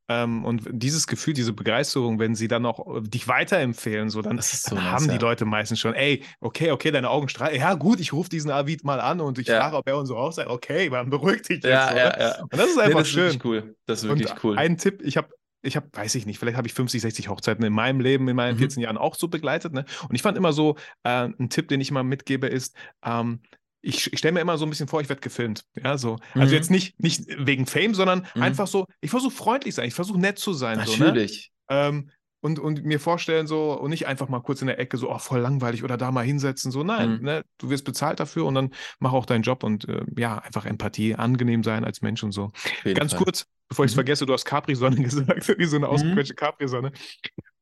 [0.10, 4.42] Ähm, und dieses Gefühl, diese Begeisterung, wenn sie dann auch äh, dich weiterempfehlen, so dann,
[4.42, 7.56] so dann haben die Leute meistens schon, ey, okay, okay, deine Augen strahlen.
[7.56, 9.60] Ja, gut, ich rufe diesen Avid mal an und ich ja.
[9.60, 11.66] frage, ob er uns auch sagt, okay, man beruhigt dich jetzt.
[11.66, 12.42] Ja, ja, ja.
[12.42, 13.30] Und das ist einfach nee, das schön.
[13.30, 13.76] Ist cool.
[13.86, 14.58] Das ist wirklich und cool.
[14.58, 15.30] Ein Tipp, ich habe
[15.62, 18.36] ich habe, weiß ich nicht, vielleicht habe ich 50, 60 Hochzeiten in meinem Leben, in
[18.36, 18.60] meinen mhm.
[18.60, 19.74] 14 Jahren auch so begleitet.
[19.74, 19.86] Ne?
[20.08, 23.42] Und ich fand immer so, äh, ein Tipp, den ich immer mitgebe, ist, ähm,
[23.82, 25.64] ich, ich stelle mir immer so ein bisschen vor, ich werde gefilmt.
[25.82, 26.18] Ja, so.
[26.34, 26.54] Also mhm.
[26.54, 28.42] Jetzt nicht, nicht wegen Fame, sondern mhm.
[28.42, 30.78] einfach so, ich versuche freundlich sein, ich versuche nett zu sein.
[30.78, 31.52] Natürlich.
[31.70, 31.88] So, ne?
[31.88, 32.12] ähm,
[32.42, 35.18] und, und mir vorstellen so und nicht einfach mal kurz in der Ecke so, oh,
[35.18, 36.72] voll langweilig oder da mal hinsetzen.
[36.72, 37.24] So, nein, mhm.
[37.24, 40.66] ne, du wirst bezahlt dafür und dann mach auch deinen Job und äh, ja, einfach
[40.66, 42.52] Empathie, angenehm sein als Mensch und so.
[42.84, 43.24] Ganz Fall.
[43.24, 44.00] kurz, bevor ich es mhm.
[44.00, 45.94] vergesse, du hast Capri-Sonne gesagt, wie so eine mhm.
[45.94, 46.92] ausgequetschte Capri-Sonne.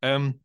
[0.02, 0.42] Ähm,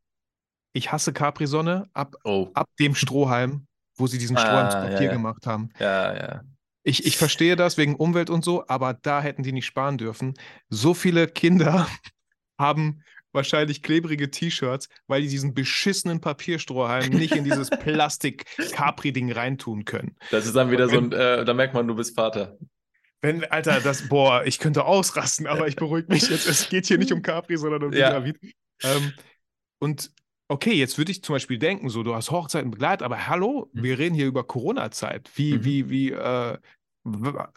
[0.72, 2.48] ich hasse Capri-Sonne ab, oh.
[2.54, 5.12] ab dem Strohhalm wo sie diesen Strohhalm ah, zu Papier ja, ja.
[5.12, 5.70] gemacht haben.
[5.78, 6.40] Ja, ja.
[6.84, 10.34] Ich, ich verstehe das wegen Umwelt und so, aber da hätten die nicht sparen dürfen.
[10.68, 11.86] So viele Kinder
[12.58, 13.02] haben
[13.32, 20.16] wahrscheinlich klebrige T-Shirts, weil die diesen beschissenen Papierstrohhalm nicht in dieses Plastik-Capri-Ding reintun können.
[20.30, 22.58] Das ist dann wieder wenn, so ein, äh, da merkt man, du bist Vater.
[23.20, 26.48] Wenn, Alter, das, boah, ich könnte ausrasten, aber ich beruhige mich jetzt.
[26.48, 28.10] Es geht hier nicht um Capri, sondern um ja.
[28.10, 28.38] David.
[28.82, 29.12] Ähm,
[29.78, 30.10] und
[30.52, 33.82] okay, jetzt würde ich zum Beispiel denken, so, du hast Hochzeiten begleitet, aber hallo, mhm.
[33.82, 35.30] wir reden hier über Corona-Zeit.
[35.34, 35.64] Wie, mhm.
[35.64, 36.58] wie, wie, äh,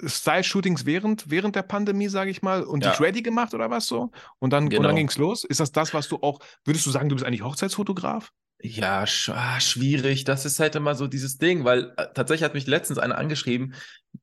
[0.03, 2.91] Style-Shootings während, während der Pandemie, sage ich mal, und ja.
[2.91, 4.11] dich ready gemacht oder was so?
[4.39, 4.83] Und dann, genau.
[4.83, 5.43] dann ging es los.
[5.43, 8.31] Ist das das, was du auch, würdest du sagen, du bist eigentlich Hochzeitsfotograf?
[8.61, 10.23] Ja, sch ah, schwierig.
[10.23, 13.75] Das ist halt immer so dieses Ding, weil äh, tatsächlich hat mich letztens einer angeschrieben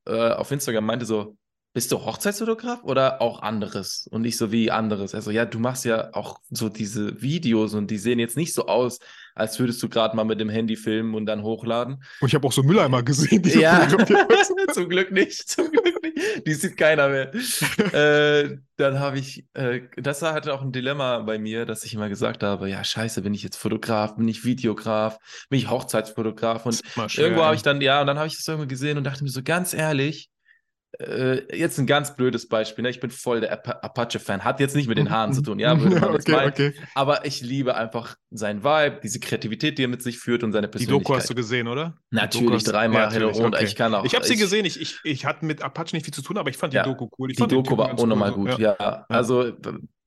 [0.05, 1.37] äh, auf Instagram, meinte so,
[1.73, 4.07] bist du Hochzeitsfotograf oder auch anderes?
[4.11, 5.15] Und nicht so wie anderes.
[5.15, 8.67] Also, ja, du machst ja auch so diese Videos und die sehen jetzt nicht so
[8.67, 8.99] aus,
[9.33, 12.03] als würdest du gerade mal mit dem Handy filmen und dann hochladen.
[12.21, 13.41] Und ich habe auch so Mülleimer gesehen.
[13.41, 13.87] Die ja,
[14.73, 15.49] zum Glück nicht.
[15.49, 16.45] Zum Glück nicht.
[16.45, 17.33] Die sieht keiner mehr.
[17.93, 22.09] äh, dann habe ich, äh, das hatte auch ein Dilemma bei mir, dass ich immer
[22.09, 25.17] gesagt habe, ja, scheiße, bin ich jetzt Fotograf, bin ich Videograf,
[25.49, 26.81] bin ich Hochzeitsfotograf und
[27.17, 29.29] irgendwo habe ich dann, ja, und dann habe ich das irgendwie gesehen und dachte mir
[29.29, 30.29] so, ganz ehrlich,
[30.99, 32.89] äh, jetzt ein ganz blödes Beispiel, ne?
[32.89, 33.51] ich bin voll der
[33.83, 36.73] Apache-Fan, hat jetzt nicht mit den Haaren zu tun, ja, würde man okay, meinen, okay.
[36.93, 40.67] aber ich liebe einfach seinen Vibe, diese Kreativität, die er mit sich führt und seine
[40.67, 40.99] Persönlichkeit.
[40.99, 41.97] Die Doku hast du gesehen, oder?
[42.11, 43.65] Natürlich, dreimal ja, und okay.
[43.65, 44.05] ich kann auch.
[44.05, 46.49] Ich habe sie gesehen, ich, ich, ich hatte mit Apache nicht viel zu tun, aber
[46.49, 47.31] ich fand die ja, Doku cool.
[47.31, 48.75] Ich die Doku war unnormal cool, gut, ja.
[48.79, 49.05] ja.
[49.09, 49.51] Also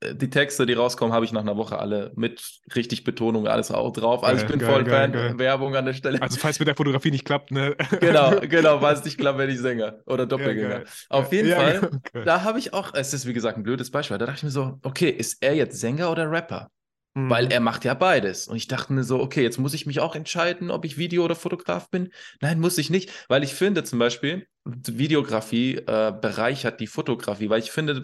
[0.03, 3.93] die Texte, die rauskommen, habe ich nach einer Woche alle mit richtig Betonung alles auch
[3.93, 4.25] drauf.
[4.25, 5.39] Also ich bin geil, voll geil, Fan.
[5.39, 6.21] Werbung an der Stelle.
[6.21, 7.77] Also falls mit der Fotografie nicht klappt, ne?
[8.01, 10.85] Genau, genau, weil es nicht klappt, wenn ich Sänger oder Doppelgänger.
[11.09, 11.91] Auf jeden Fall,
[12.25, 14.51] da habe ich auch, es ist wie gesagt ein blödes Beispiel, da dachte ich mir
[14.51, 16.71] so, okay, ist er jetzt Sänger oder Rapper?
[17.17, 17.31] Mhm.
[17.31, 18.47] Weil er macht ja beides.
[18.47, 21.25] Und ich dachte mir so, okay, jetzt muss ich mich auch entscheiden, ob ich Video-
[21.25, 22.11] oder Fotograf bin.
[22.43, 27.61] Nein, muss ich nicht, weil ich finde zum Beispiel, Videografie äh, bereichert die Fotografie, weil
[27.61, 28.03] ich finde,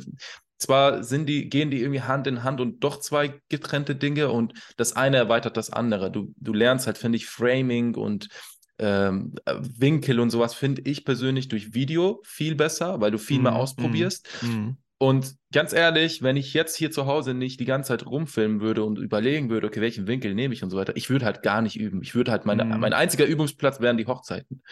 [0.62, 4.54] zwar sind die, gehen die irgendwie Hand in Hand und doch zwei getrennte Dinge und
[4.76, 6.10] das eine erweitert das andere.
[6.10, 8.28] Du, du lernst halt, finde ich, Framing und
[8.78, 13.42] ähm, Winkel und sowas, finde ich persönlich durch Video viel besser, weil du viel mm,
[13.42, 14.28] mehr ausprobierst.
[14.42, 18.60] Mm, Und ganz ehrlich, wenn ich jetzt hier zu Hause nicht die ganze Zeit rumfilmen
[18.60, 21.42] würde und überlegen würde, okay, welchen Winkel nehme ich und so weiter, ich würde halt
[21.42, 22.02] gar nicht üben.
[22.02, 22.80] Ich würde halt, meine, mm.
[22.80, 24.62] mein einziger Übungsplatz wären die Hochzeiten.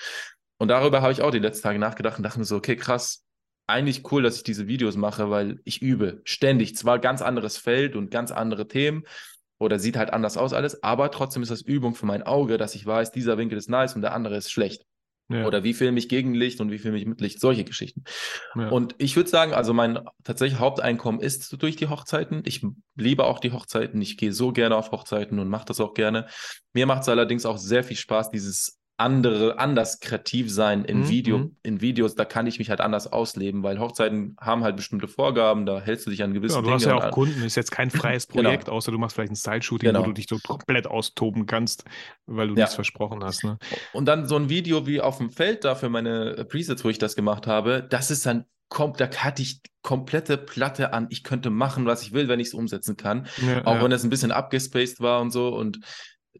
[0.58, 3.24] Und darüber habe ich auch die letzten Tage nachgedacht und dachte mir so, okay, krass,
[3.70, 6.76] eigentlich cool, dass ich diese Videos mache, weil ich übe ständig.
[6.76, 9.04] Zwar ganz anderes Feld und ganz andere Themen
[9.58, 12.74] oder sieht halt anders aus alles, aber trotzdem ist das Übung für mein Auge, dass
[12.74, 14.84] ich weiß, dieser Winkel ist nice und der andere ist schlecht.
[15.28, 15.46] Ja.
[15.46, 18.02] Oder wie filme ich gegen Licht und wie filme ich mit Licht, solche Geschichten.
[18.56, 18.68] Ja.
[18.68, 22.42] Und ich würde sagen, also mein tatsächlich Haupteinkommen ist durch die Hochzeiten.
[22.44, 24.02] Ich liebe auch die Hochzeiten.
[24.02, 26.26] Ich gehe so gerne auf Hochzeiten und mache das auch gerne.
[26.72, 31.08] Mir macht es allerdings auch sehr viel Spaß, dieses andere, anders kreativ sein in, mhm.
[31.08, 31.56] Video, mhm.
[31.62, 35.66] in Videos, da kann ich mich halt anders ausleben, weil Hochzeiten haben halt bestimmte Vorgaben,
[35.66, 36.78] da hältst du dich an gewisse ja, du Dinge.
[36.78, 38.42] Du hast ja auch Kunden, ist jetzt kein freies genau.
[38.42, 38.76] Projekt, genau.
[38.76, 40.00] außer du machst vielleicht ein Style-Shooting, genau.
[40.02, 41.84] wo du dich so komplett austoben kannst,
[42.26, 42.60] weil du ja.
[42.60, 43.42] nichts versprochen hast.
[43.42, 43.58] Ne?
[43.92, 46.98] Und dann so ein Video wie auf dem Feld da für meine Presets, wo ich
[46.98, 48.44] das gemacht habe, das ist dann
[48.96, 51.08] da hatte ich komplette Platte an.
[51.10, 53.26] Ich könnte machen, was ich will, wenn ich es umsetzen kann.
[53.44, 53.82] Ja, auch ja.
[53.82, 55.48] wenn es ein bisschen abgespaced war und so.
[55.48, 55.80] Und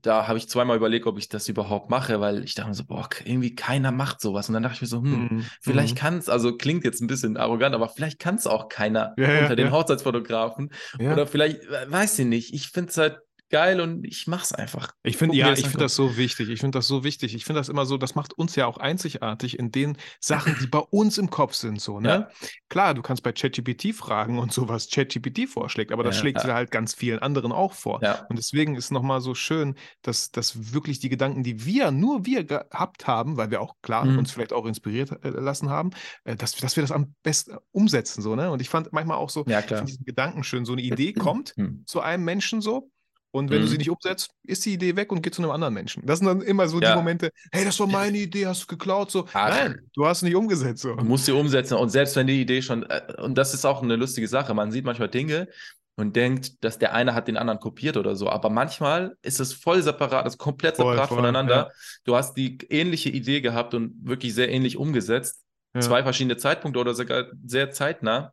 [0.03, 3.09] da habe ich zweimal überlegt, ob ich das überhaupt mache, weil ich dachte so, boah,
[3.25, 4.49] irgendwie keiner macht sowas.
[4.49, 5.47] Und dann dachte ich mir so, hm, mhm.
[5.61, 5.99] vielleicht mhm.
[5.99, 9.27] kann es, also klingt jetzt ein bisschen arrogant, aber vielleicht kann es auch keiner ja,
[9.27, 9.73] unter ja, den ja.
[9.73, 10.71] Hochzeitsfotografen.
[10.99, 12.55] Oder vielleicht, weiß ich nicht.
[12.55, 13.19] Ich finde es halt
[13.51, 14.95] geil und ich mach's einfach.
[15.03, 16.49] Ich finde, ja, ich finde das so wichtig.
[16.49, 17.35] Ich finde das so wichtig.
[17.35, 20.67] Ich finde das immer so, das macht uns ja auch einzigartig in den Sachen, die
[20.67, 22.09] bei uns im Kopf sind, so, ne?
[22.09, 22.29] Ja.
[22.69, 26.45] Klar, du kannst bei ChatGPT fragen und so, was ChatGPT vorschlägt, aber das ja, schlägt
[26.45, 26.55] ja.
[26.55, 28.01] halt ganz vielen anderen auch vor.
[28.03, 28.27] Ja.
[28.29, 32.45] Und deswegen ist nochmal so schön, dass, dass wirklich die Gedanken, die wir, nur wir
[32.45, 34.19] gehabt haben, weil wir auch klar mhm.
[34.19, 35.91] uns vielleicht auch inspiriert äh, lassen haben,
[36.25, 38.51] äh, dass, dass wir das am besten umsetzen, so, ne?
[38.51, 39.83] Und ich fand manchmal auch so, ja, klar.
[39.83, 41.83] diesen Gedanken schön, so eine Idee kommt mhm.
[41.87, 42.91] zu einem Menschen so
[43.33, 43.63] und wenn mhm.
[43.63, 43.79] du sie mhm.
[43.79, 46.05] nicht umsetzt, ist die Idee weg und geht zu einem anderen Menschen.
[46.05, 46.91] Das sind dann immer so ja.
[46.91, 49.11] die Momente, hey, das war meine Idee, hast du geklaut?
[49.11, 50.83] So, Ach, nein, du hast sie nicht umgesetzt.
[50.83, 50.97] So.
[50.97, 51.75] Du musst sie umsetzen.
[51.75, 54.73] Und selbst wenn die Idee schon, äh, und das ist auch eine lustige Sache, man
[54.73, 55.49] sieht manchmal Dinge
[55.97, 58.29] und denkt, dass der eine hat den anderen kopiert oder so.
[58.29, 61.55] Aber manchmal ist es voll separat, ist komplett voll, separat voll, voneinander.
[61.55, 61.71] Ja.
[62.05, 65.45] Du hast die ähnliche Idee gehabt und wirklich sehr ähnlich umgesetzt.
[65.75, 65.83] Ja.
[65.83, 68.33] Zwei verschiedene Zeitpunkte oder sogar sehr zeitnah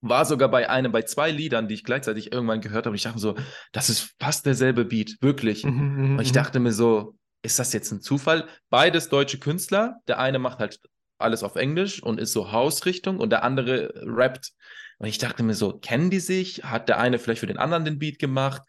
[0.00, 2.96] war sogar bei einem, bei zwei Liedern, die ich gleichzeitig irgendwann gehört habe.
[2.96, 3.36] Ich dachte so,
[3.72, 5.64] das ist fast derselbe Beat, wirklich.
[5.64, 6.36] Mhm, mhm und ich mhm.
[6.36, 8.48] dachte mir so, ist das jetzt ein Zufall?
[8.68, 9.96] Beides deutsche Künstler.
[10.08, 10.78] Der eine macht halt
[11.18, 14.52] alles auf Englisch und ist so Hausrichtung und der andere rappt.
[14.98, 16.64] Und ich dachte mir so, kennen die sich?
[16.64, 18.62] Hat der eine vielleicht für den anderen den Beat gemacht?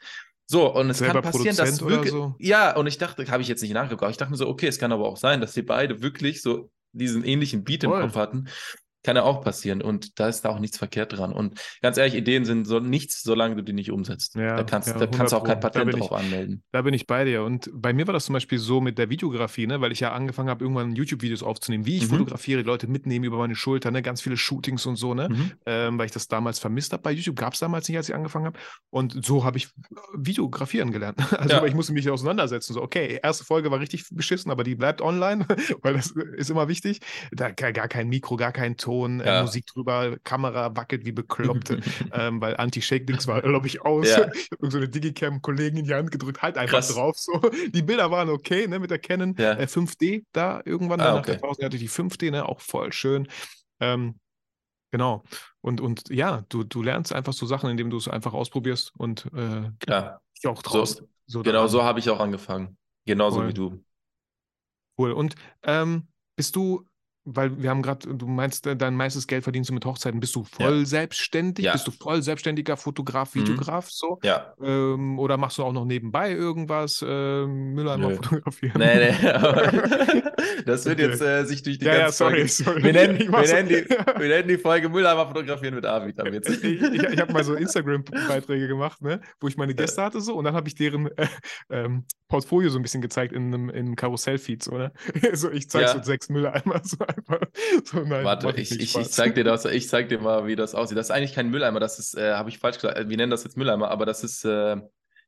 [0.47, 2.11] So, und es Selber kann passieren, Produzent dass wirklich.
[2.11, 2.35] So?
[2.39, 4.67] Ja, und ich dachte, habe ich jetzt nicht nachgeguckt, aber ich dachte mir so, okay,
[4.67, 8.01] es kann aber auch sein, dass die beide wirklich so diesen ähnlichen Beat Voll.
[8.01, 8.49] im Kopf hatten.
[9.03, 11.33] Kann ja auch passieren und da ist da auch nichts verkehrt dran.
[11.33, 14.35] Und ganz ehrlich, Ideen sind so nichts, solange du die nicht umsetzt.
[14.35, 16.63] Ja, da kannst, ja, da kannst du auch kein Patent drauf ich, anmelden.
[16.71, 17.43] Da bin ich bei dir.
[17.43, 19.81] Und bei mir war das zum Beispiel so mit der Videografie, ne?
[19.81, 22.17] weil ich ja angefangen habe, irgendwann YouTube-Videos aufzunehmen, wie ich mhm.
[22.17, 24.01] fotografiere, Leute mitnehmen über meine Schulter, ne?
[24.01, 25.29] ganz viele Shootings und so, ne?
[25.29, 25.51] Mhm.
[25.65, 27.03] Ähm, weil ich das damals vermisst habe.
[27.03, 28.59] Bei YouTube gab es damals nicht, als ich angefangen habe.
[28.89, 29.69] Und so habe ich
[30.13, 31.19] Videografieren gelernt.
[31.41, 31.65] Also ja.
[31.65, 32.73] ich musste mich auseinandersetzen.
[32.73, 35.47] So, okay, erste Folge war richtig beschissen, aber die bleibt online,
[35.81, 36.99] weil das ist immer wichtig.
[37.31, 41.71] Da gar kein Mikro, gar kein Ton, äh, Musik drüber, Kamera wackelt wie bekloppt,
[42.13, 44.09] ähm, weil Anti-Shake-Dings war, glaube ich, aus.
[44.09, 44.29] Ja.
[44.61, 46.93] So eine Digicam-Kollegen in die Hand gedrückt, halt einfach Krass.
[46.93, 47.17] drauf.
[47.17, 47.41] So.
[47.73, 49.53] Die Bilder waren okay, ne, mit der Canon ja.
[49.53, 51.01] äh, 5D da irgendwann.
[51.01, 51.39] Ah, okay.
[51.41, 53.27] Nach der hatte ich die 5D, ne, auch voll schön.
[53.79, 54.15] Ähm,
[54.91, 55.23] Genau.
[55.61, 59.25] Und, und ja, du, du lernst einfach so Sachen, indem du es einfach ausprobierst und
[59.33, 60.21] äh, Klar.
[60.37, 60.97] dich auch traust.
[60.97, 61.07] So,
[61.39, 62.77] so genau so habe ich auch angefangen.
[63.05, 63.47] Genauso cool.
[63.47, 63.83] wie du.
[64.97, 65.13] Cool.
[65.13, 66.85] Und ähm, bist du
[67.23, 70.19] weil wir haben gerade, du meinst, äh, dein meistes Geld verdienst du mit Hochzeiten.
[70.19, 70.85] Bist du voll ja.
[70.85, 71.65] selbstständig?
[71.65, 71.73] Ja.
[71.73, 73.41] Bist du voll selbstständiger Fotograf, mhm.
[73.41, 73.89] Videograf mhm.
[73.91, 74.19] so?
[74.23, 74.53] Ja.
[74.61, 77.01] Ähm, oder machst du auch noch nebenbei irgendwas?
[77.01, 78.15] Äh, Mülleimer Nö.
[78.15, 78.73] fotografieren?
[78.77, 80.21] Nee, nee.
[80.65, 82.49] das wird jetzt äh, sich durch die ja, ganze ja, sorry, Folge.
[82.49, 82.83] Sorry.
[82.83, 86.49] Wir, nennen, wir, nennen die, wir nennen die Folge Mülleimer fotografieren mit Arvid ab jetzt.
[86.49, 90.35] ich ich, ich habe mal so Instagram-Beiträge gemacht, ne, wo ich meine Gäste hatte so
[90.35, 91.27] und dann habe ich deren äh,
[91.69, 94.91] ähm, Portfolio so ein bisschen gezeigt in einem, in Karussell-Feed, so, ne?
[95.33, 97.41] so, ich zeige so sechs Mülleimer so einfach.
[97.85, 100.75] So, nein, Warte, ich, ich, ich, zeig dir das, ich zeig dir mal, wie das
[100.75, 100.97] aussieht.
[100.97, 103.43] Das ist eigentlich kein Mülleimer, das ist, äh, habe ich falsch gesagt, wir nennen das
[103.43, 104.77] jetzt Mülleimer, aber das ist, äh,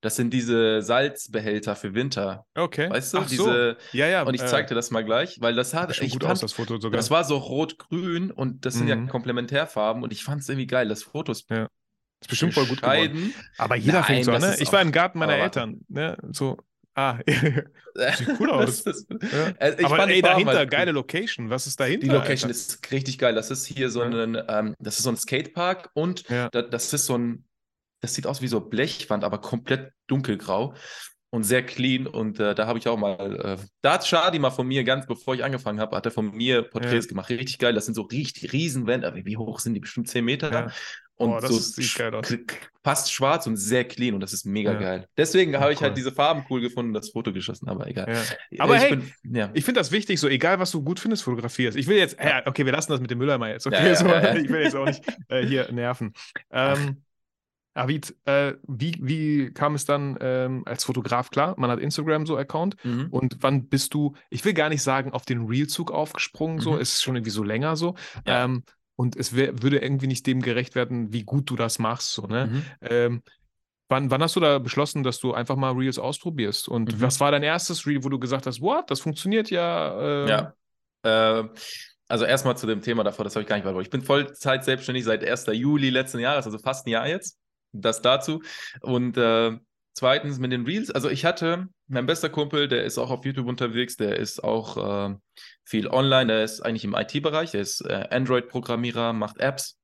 [0.04, 2.46] das sind diese Salzbehälter für Winter.
[2.56, 2.90] Okay.
[2.90, 3.20] Weißt du?
[3.20, 3.98] Ach diese, so.
[3.98, 4.24] Ja, ja.
[4.24, 5.96] Und ich äh, zeig dir das mal gleich, weil das hat.
[5.96, 6.98] Schon gut fand, aus, das Foto sogar.
[6.98, 8.90] Das war so rot-grün und das sind mhm.
[8.90, 10.90] ja Komplementärfarben und ich fand es irgendwie geil.
[10.90, 11.50] Das Foto ist.
[11.50, 11.70] Ja.
[12.20, 13.34] Ist bestimmt voll gut geworden.
[13.58, 14.56] Aber jeder Nein, fängt so an, ne?
[14.60, 16.18] Ich war im Garten meiner Eltern, ne?
[16.32, 16.58] So,
[16.96, 17.20] Ah,
[18.16, 18.82] sieht cool aus.
[18.82, 19.54] Ist, ja.
[19.60, 21.50] also Aber ey, dahinter, halt geile Location.
[21.50, 22.08] Was ist dahinter?
[22.08, 22.60] Die Location Alter?
[22.60, 23.34] ist richtig geil.
[23.34, 26.50] Das ist hier so ein, ähm, das ist so ein Skatepark und ja.
[26.50, 27.46] da, das ist so ein,
[28.02, 30.76] das sieht aus wie so Blechwand, aber komplett dunkelgrau
[31.34, 32.06] und sehr clean.
[32.06, 35.08] Und äh, da habe ich auch mal, äh, da hat Shadi mal von mir, ganz
[35.08, 37.10] bevor ich angefangen habe, hat er von mir Porträts ja.
[37.10, 37.30] gemacht.
[37.32, 37.74] Richtig geil.
[37.74, 39.12] Das sind so richtig Riesenwände.
[39.26, 39.80] Wie hoch sind die?
[39.80, 40.52] Bestimmt 10 Meter.
[40.52, 40.72] Ja.
[41.16, 42.36] Und oh, so sieht geil aus.
[42.84, 44.80] fast schwarz und sehr clean und das ist mega ja.
[44.80, 45.08] geil.
[45.16, 48.12] Deswegen habe ich halt diese Farben cool gefunden und das Foto geschossen, aber egal.
[48.12, 48.64] Ja.
[48.64, 51.78] Aber ich hey, bin, ich finde das wichtig, so egal was du gut findest, fotografierst.
[51.78, 52.42] Ich will jetzt, ja.
[52.46, 53.94] okay, wir lassen das mit dem Mülleimer jetzt, okay?
[53.96, 56.14] So, ich will jetzt auch nicht äh, hier nerven.
[56.52, 57.04] Ähm,
[57.76, 61.56] Avid, äh, wie, wie kam es dann ähm, als Fotograf klar?
[61.58, 63.08] Man hat Instagram so Account mhm.
[63.10, 66.82] und wann bist du, ich will gar nicht sagen, auf den Real-Zug aufgesprungen, so, mhm.
[66.82, 67.96] ist schon irgendwie so länger so.
[68.28, 68.46] Ja.
[68.46, 68.64] Ähm,
[68.96, 72.14] und es wär, würde irgendwie nicht dem gerecht werden, wie gut du das machst.
[72.14, 72.48] So, ne?
[72.48, 72.64] Mhm.
[72.82, 73.24] Ähm,
[73.90, 76.68] wann, wann hast du da beschlossen, dass du einfach mal Reels ausprobierst?
[76.68, 77.02] Und mhm.
[77.02, 80.26] was war dein erstes Reel, wo du gesagt hast, what, das funktioniert ja?
[80.26, 80.30] Äh...
[80.30, 80.54] Ja.
[81.04, 81.50] Äh,
[82.08, 83.88] also erstmal zu dem Thema davor, das habe ich gar nicht beantwortet.
[83.88, 85.48] Ich bin Vollzeit selbstständig seit 1.
[85.54, 87.38] Juli letzten Jahres, also fast ein Jahr jetzt.
[87.72, 88.44] Das dazu.
[88.82, 89.58] Und äh,
[89.94, 93.48] zweitens mit den Reels, also ich hatte, mein bester Kumpel, der ist auch auf YouTube
[93.48, 95.16] unterwegs, der ist auch äh,
[95.64, 99.78] viel online, der ist eigentlich im IT-Bereich, der ist äh, Android-Programmierer, macht Apps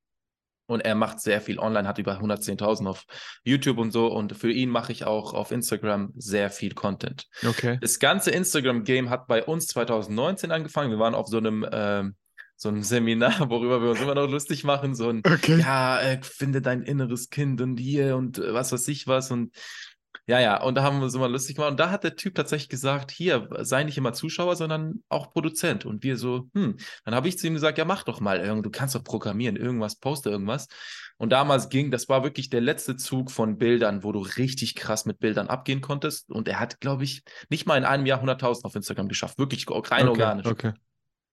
[0.68, 3.06] und er macht sehr viel online, hat über 110.000 auf
[3.44, 7.26] YouTube und so und für ihn mache ich auch auf Instagram sehr viel Content.
[7.48, 7.78] Okay.
[7.82, 12.16] Das ganze Instagram-Game hat bei uns 2019 angefangen, wir waren auf so einem ähm,
[12.56, 15.60] so ein Seminar, worüber wir uns immer noch lustig machen, so ein, okay.
[15.60, 19.56] ja, äh, finde dein inneres Kind und hier und äh, was weiß ich was und
[20.30, 21.72] ja, ja, und da haben wir uns immer lustig gemacht.
[21.72, 25.88] Und da hat der Typ tatsächlich gesagt, hier, sei nicht immer Zuschauer, sondern auch Produzent.
[25.88, 28.70] Und wir so, hm, dann habe ich zu ihm gesagt, ja, mach doch mal, du
[28.70, 30.68] kannst doch programmieren, irgendwas, poste irgendwas.
[31.18, 35.08] Und damals ging, das war wirklich der letzte Zug von Bildern, wo du richtig krass
[35.08, 36.30] mit Bildern abgehen konntest.
[36.30, 39.40] Und er hat, glaube ich, nicht mal in einem Jahr 100.000 auf Instagram geschafft.
[39.40, 40.46] Wirklich rein okay, organisch.
[40.46, 40.74] Okay.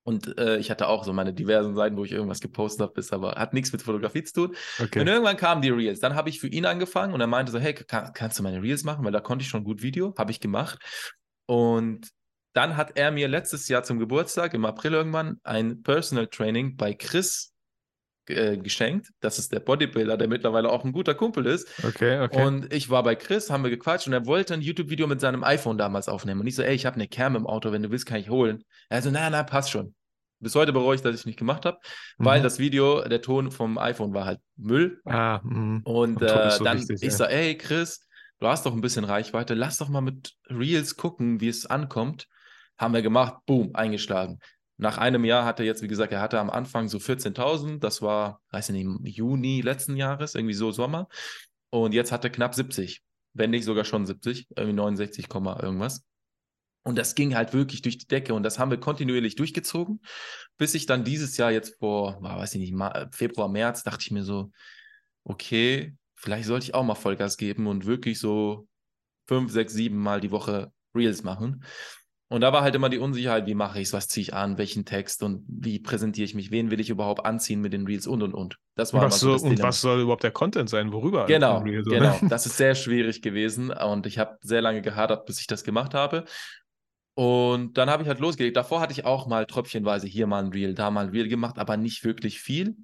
[0.07, 3.12] Und äh, ich hatte auch so meine diversen Seiten, wo ich irgendwas gepostet habe, ist
[3.12, 4.57] aber hat nichts mit Fotografie zu tun.
[4.79, 5.01] Okay.
[5.01, 5.99] Und irgendwann kamen die Reels.
[5.99, 8.62] Dann habe ich für ihn angefangen und er meinte so, hey, kann, kannst du meine
[8.62, 9.05] Reels machen?
[9.05, 10.79] Weil da konnte ich schon gut Video, habe ich gemacht.
[11.47, 12.09] Und
[12.53, 16.95] dann hat er mir letztes Jahr zum Geburtstag, im April irgendwann, ein Personal Training bei
[16.95, 17.53] Chris
[18.29, 19.11] äh, geschenkt.
[19.21, 21.69] Das ist der Bodybuilder, der mittlerweile auch ein guter Kumpel ist.
[21.85, 22.45] Okay, okay.
[22.45, 25.42] Und ich war bei Chris, haben wir gequatscht und er wollte ein YouTube-Video mit seinem
[25.42, 26.42] iPhone damals aufnehmen.
[26.42, 28.31] Und ich so, ey, ich habe eine Cam im Auto, wenn du willst, kann ich
[28.31, 28.62] holen.
[28.88, 29.95] Er so, na, na, passt schon.
[30.38, 31.79] Bis heute bereue ich, dass ich es nicht gemacht habe,
[32.18, 32.25] mhm.
[32.25, 35.01] weil das Video, der Ton vom iPhone war halt Müll.
[35.05, 35.81] Ah, mh.
[35.85, 37.11] und äh, so dann, wichtig, ich ja.
[37.11, 38.07] sage, ey Chris,
[38.40, 42.29] du hast doch ein bisschen Reichweite, lass doch mal mit Reels gucken, wie es ankommt.
[42.77, 44.38] Haben wir gemacht, boom, eingeschlagen.
[44.79, 48.42] Nach einem Jahr hatte jetzt, wie gesagt, er hatte am Anfang so 14.000, das war,
[48.51, 51.09] weiß ich nicht, Juni letzten Jahres, irgendwie so Sommer.
[51.70, 56.05] Und jetzt hat er knapp 70, wenn nicht sogar schon 70, irgendwie 69, irgendwas.
[56.87, 60.01] Und das ging halt wirklich durch die Decke und das haben wir kontinuierlich durchgezogen,
[60.57, 62.75] bis ich dann dieses Jahr jetzt vor, weiß ich nicht,
[63.11, 64.53] Februar, März, dachte ich mir so,
[65.25, 68.68] okay, vielleicht sollte ich auch mal Vollgas geben und wirklich so
[69.27, 71.64] fünf, sechs, sieben Mal die Woche Reels machen.
[72.29, 74.57] Und da war halt immer die Unsicherheit, wie mache ich es, was ziehe ich an,
[74.57, 78.07] welchen Text und wie präsentiere ich mich, wen will ich überhaupt anziehen mit den Reels
[78.07, 78.59] und und und.
[78.77, 81.27] Das war was so, das Und was soll überhaupt der Content sein, worüber?
[81.27, 82.16] Genau, Reels, genau.
[82.29, 85.94] Das ist sehr schwierig gewesen und ich habe sehr lange gehadert, bis ich das gemacht
[85.94, 86.25] habe.
[87.16, 88.59] Und dann habe ich halt losgelegt.
[88.59, 91.59] Davor hatte ich auch mal tröpfchenweise hier mal ein Reel, da mal ein Reel gemacht,
[91.59, 92.76] aber nicht wirklich viel.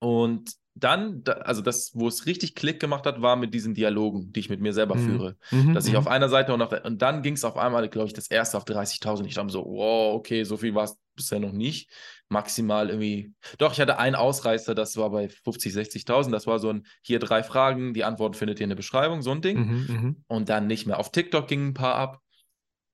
[0.00, 4.40] Und dann, also das, wo es richtig Klick gemacht hat, war mit diesen Dialogen, die
[4.40, 5.06] ich mit mir selber mhm.
[5.06, 5.36] führe.
[5.52, 5.98] Mhm, dass ich mhm.
[5.98, 8.26] auf einer Seite und auf der, und dann ging es auf einmal, glaube ich, das
[8.26, 9.24] erste auf 30.000.
[9.26, 11.90] Ich dachte so, wow, okay, so viel war es bisher noch nicht.
[12.28, 16.32] Maximal irgendwie, doch, ich hatte einen Ausreißer, das war bei 50, 60.000.
[16.32, 19.30] Das war so ein, hier drei Fragen, die Antworten findet ihr in der Beschreibung, so
[19.30, 19.58] ein Ding.
[19.58, 20.98] Mhm, mhm, und dann nicht mehr.
[20.98, 22.23] Auf TikTok gingen ein paar ab.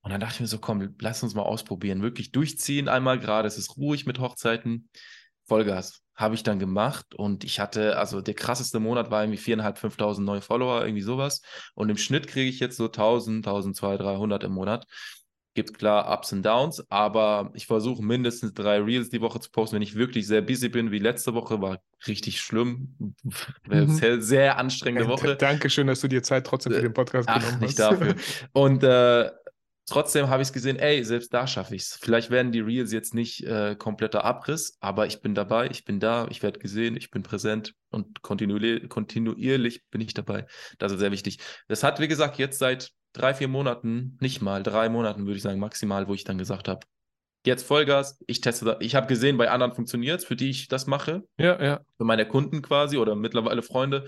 [0.03, 2.03] Und dann dachte ich mir so, komm, lass uns mal ausprobieren.
[2.03, 3.47] Wirklich durchziehen einmal gerade.
[3.47, 4.89] Es ist ruhig mit Hochzeiten.
[5.45, 9.79] Vollgas habe ich dann gemacht und ich hatte, also der krasseste Monat war irgendwie 4.500,
[9.79, 11.41] 5.000 neue Follower, irgendwie sowas.
[11.75, 14.87] Und im Schnitt kriege ich jetzt so 1.000, 1.200, 300 im Monat.
[15.55, 19.77] Gibt klar Ups und Downs, aber ich versuche mindestens drei Reels die Woche zu posten,
[19.77, 23.15] wenn ich wirklich sehr busy bin, wie letzte Woche, war richtig schlimm.
[23.67, 23.89] Mhm.
[23.89, 25.37] Sehr, sehr anstrengende Woche.
[25.37, 27.61] Dankeschön, dass du dir Zeit trotzdem für den Podcast Ach, genommen hast.
[27.63, 28.15] Nicht dafür.
[28.53, 29.31] Und äh,
[29.91, 31.99] trotzdem habe ich es gesehen, ey, selbst da schaffe ich es.
[32.01, 36.01] Vielleicht werden die Reels jetzt nicht äh, kompletter Abriss, aber ich bin dabei, ich bin
[36.01, 40.47] da, ich werde gesehen, ich bin präsent und kontinuierlich, kontinuierlich bin ich dabei.
[40.79, 41.39] Das ist sehr wichtig.
[41.69, 45.43] Das hat, wie gesagt, jetzt seit drei, vier Monaten, nicht mal drei Monaten, würde ich
[45.43, 46.87] sagen, maximal, wo ich dann gesagt habe,
[47.45, 48.77] jetzt Vollgas, ich teste das.
[48.81, 51.25] Ich habe gesehen, bei anderen funktioniert es, für die ich das mache.
[51.39, 51.81] Ja, ja.
[51.97, 54.07] Für meine Kunden quasi oder mittlerweile Freunde.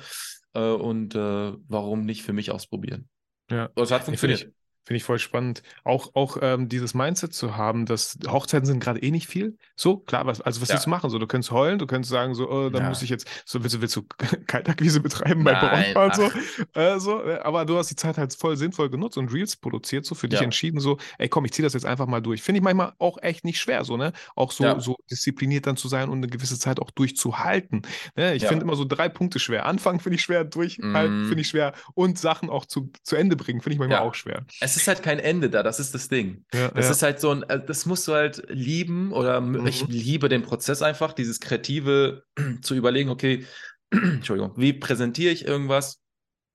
[0.54, 3.08] Äh, und äh, warum nicht für mich ausprobieren?
[3.50, 3.70] Ja.
[3.74, 4.52] Das hat funktioniert.
[4.84, 5.62] Finde ich voll spannend.
[5.84, 9.56] Auch, auch ähm, dieses Mindset zu haben, dass Hochzeiten sind gerade eh nicht viel.
[9.76, 10.74] So, klar, was, also was ja.
[10.74, 11.08] willst du machen?
[11.08, 12.88] So, du könntest heulen, du könntest sagen, so, oh, dann ja.
[12.88, 14.02] muss ich jetzt, so willst du, willst du
[14.46, 16.30] Kaltakquise betreiben bei so,
[16.74, 17.22] äh, so.
[17.22, 20.28] Äh, aber du hast die Zeit halt voll sinnvoll genutzt und Reels produziert, so für
[20.28, 20.44] dich ja.
[20.44, 22.42] entschieden, so, ey komm, ich ziehe das jetzt einfach mal durch.
[22.42, 24.12] Finde ich manchmal auch echt nicht schwer, so, ne?
[24.34, 27.82] Auch so, so diszipliniert dann zu sein und eine gewisse Zeit auch durchzuhalten.
[28.16, 28.34] Ne?
[28.34, 29.66] Ich finde immer so drei Punkte schwer.
[29.66, 31.28] Anfangen finde ich schwer, durchhalten mm.
[31.28, 34.44] finde ich schwer und Sachen auch zu, zu Ende bringen finde ich manchmal auch schwer.
[34.60, 36.44] Es es ist halt kein Ende da, das ist das Ding.
[36.52, 36.90] Ja, das ja.
[36.92, 39.66] ist halt so ein, äh, das musst du halt lieben oder mhm.
[39.66, 42.24] ich liebe den Prozess einfach, dieses Kreative
[42.62, 43.44] zu überlegen, okay,
[43.90, 46.00] Entschuldigung, wie präsentiere ich irgendwas,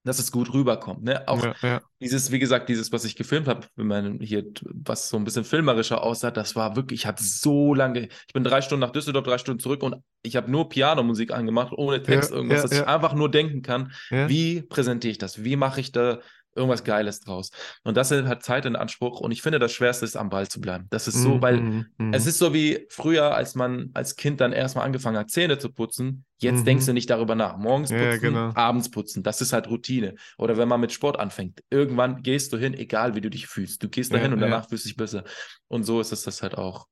[0.03, 1.03] dass es gut rüberkommt.
[1.03, 1.27] Ne?
[1.27, 5.17] Auch ja, dieses, wie gesagt, dieses, was ich gefilmt habe, wenn man hier, was so
[5.17, 8.81] ein bisschen filmerischer aussah, das war wirklich, ich hatte so lange, ich bin drei Stunden
[8.81, 12.71] nach Düsseldorf, drei Stunden zurück und ich habe nur Pianomusik angemacht, ohne Text, irgendwas, dass
[12.71, 16.19] ich einfach nur denken kann, wie präsentiere ich das, wie mache ich da
[16.57, 17.51] irgendwas Geiles draus.
[17.83, 19.19] Und das hat Zeit in Anspruch.
[19.19, 20.87] Und ich finde, das Schwerste ist, am Ball zu bleiben.
[20.89, 22.13] Das ist so, mm, weil mm, mm.
[22.13, 25.71] es ist so wie früher, als man als Kind dann erstmal angefangen hat, Zähne zu
[25.71, 26.25] putzen.
[26.39, 26.65] Jetzt -hmm.
[26.65, 27.57] denkst du nicht darüber nach.
[27.57, 28.51] Morgens putzen, ja, genau.
[28.53, 29.23] abends putzen.
[29.23, 30.15] Das ist halt Routine.
[30.37, 31.63] Oder wenn man mit Sport anfängt.
[31.69, 33.81] Irgendwann gehst du hin, egal wie du dich fühlst.
[33.81, 34.69] Du gehst dahin ja, und danach ja.
[34.69, 35.23] fühlst du dich besser.
[35.67, 36.87] Und so ist es das halt auch.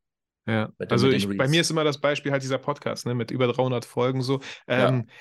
[0.48, 3.48] Ja, also ich, bei mir ist immer das Beispiel halt dieser Podcast, ne, mit über
[3.48, 4.42] 300 Folgen so.
[4.68, 5.14] Ähm, ja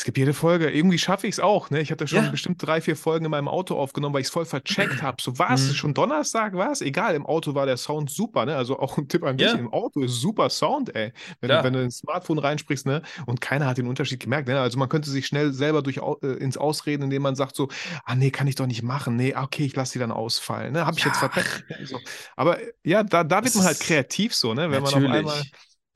[0.00, 0.70] es gibt jede Folge.
[0.70, 1.68] Irgendwie schaffe ich es auch.
[1.68, 1.82] Ne?
[1.82, 2.30] Ich hatte schon ja.
[2.30, 5.20] bestimmt drei, vier Folgen in meinem Auto aufgenommen, weil ich es voll vercheckt habe.
[5.20, 5.60] So, was?
[5.60, 5.74] Mhm.
[5.74, 6.54] Schon Donnerstag?
[6.54, 6.80] Was?
[6.80, 8.46] Egal, im Auto war der Sound super.
[8.46, 8.56] Ne?
[8.56, 9.58] Also auch ein Tipp an dich: ja.
[9.58, 11.12] im Auto ist super Sound, ey.
[11.42, 11.58] Wenn, ja.
[11.58, 13.02] du, wenn du ins Smartphone reinsprichst, ne?
[13.26, 14.48] Und keiner hat den Unterschied gemerkt.
[14.48, 14.58] Ne?
[14.58, 17.68] Also man könnte sich schnell selber durch, äh, ins Ausreden, indem man sagt: so,
[18.06, 19.16] ah, nee, kann ich doch nicht machen.
[19.16, 20.72] Nee, okay, ich lasse die dann ausfallen.
[20.72, 20.86] Ne?
[20.86, 21.62] Habe ich jetzt verpackt.
[21.84, 22.00] So.
[22.36, 24.70] Aber ja, da, da wird man halt kreativ so, ne?
[24.70, 25.08] Wenn Natürlich.
[25.10, 25.42] man auf einmal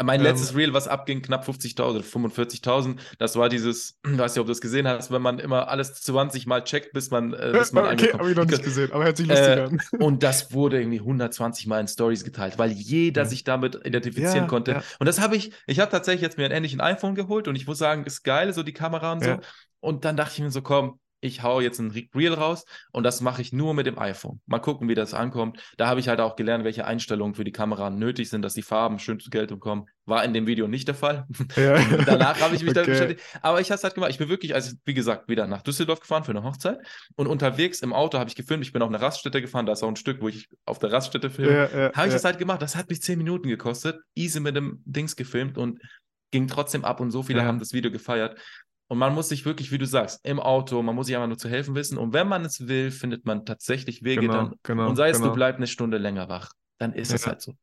[0.02, 2.96] mein ähm, letztes Reel, was abging, knapp 50.000, 45.000.
[3.18, 5.94] Das war dieses, ich weiß nicht, ob du das gesehen hast, wenn man immer alles
[5.94, 9.04] 20 Mal checkt, bis man, äh, bis man Okay, habe ich noch nicht gesehen, aber
[9.04, 9.80] hört sich lustig äh, an.
[10.00, 13.28] Und das wurde irgendwie 120 Mal in Stories geteilt, weil jeder ja.
[13.28, 14.72] sich damit identifizieren ja, konnte.
[14.72, 14.82] Ja.
[14.98, 17.66] Und das habe ich, ich habe tatsächlich jetzt mir ein ähnlichen iPhone geholt und ich
[17.66, 19.36] muss sagen, ist geil, so die Kamera und so.
[19.78, 23.22] Und dann dachte ich mir so, komm, ich hau jetzt ein Reel raus und das
[23.22, 24.40] mache ich nur mit dem iPhone.
[24.44, 25.58] Mal gucken, wie das ankommt.
[25.78, 28.62] Da habe ich halt auch gelernt, welche Einstellungen für die Kamera nötig sind, dass die
[28.62, 29.86] Farben schön zur Geltung kommen.
[30.04, 31.26] War in dem Video nicht der Fall.
[31.56, 31.78] Ja.
[32.06, 32.84] Danach habe ich mich okay.
[32.84, 33.20] damit beschäftigt.
[33.40, 34.10] Aber ich habe es halt gemacht.
[34.10, 36.78] Ich bin wirklich, also wie gesagt, wieder nach Düsseldorf gefahren für eine Hochzeit
[37.16, 38.64] und unterwegs im Auto habe ich gefilmt.
[38.64, 39.66] Ich bin auf eine Raststätte gefahren.
[39.66, 41.70] Da ist auch ein Stück, wo ich auf der Raststätte filme.
[41.72, 42.60] Ja, ja, habe ich das halt gemacht.
[42.60, 44.00] Das hat mich zehn Minuten gekostet.
[44.14, 45.80] Easy mit dem Dings gefilmt und
[46.34, 48.36] ging trotzdem ab und so viele haben das Video gefeiert.
[48.88, 51.38] Und man muss sich wirklich, wie du sagst, im Auto, man muss sich einfach nur
[51.38, 51.96] zu helfen wissen.
[51.96, 54.54] Und wenn man es will, findet man tatsächlich Wege genau, dann.
[54.62, 55.30] Genau, und sei es, genau.
[55.30, 57.16] du bleibst eine Stunde länger wach, dann ist ja.
[57.16, 57.54] es halt so.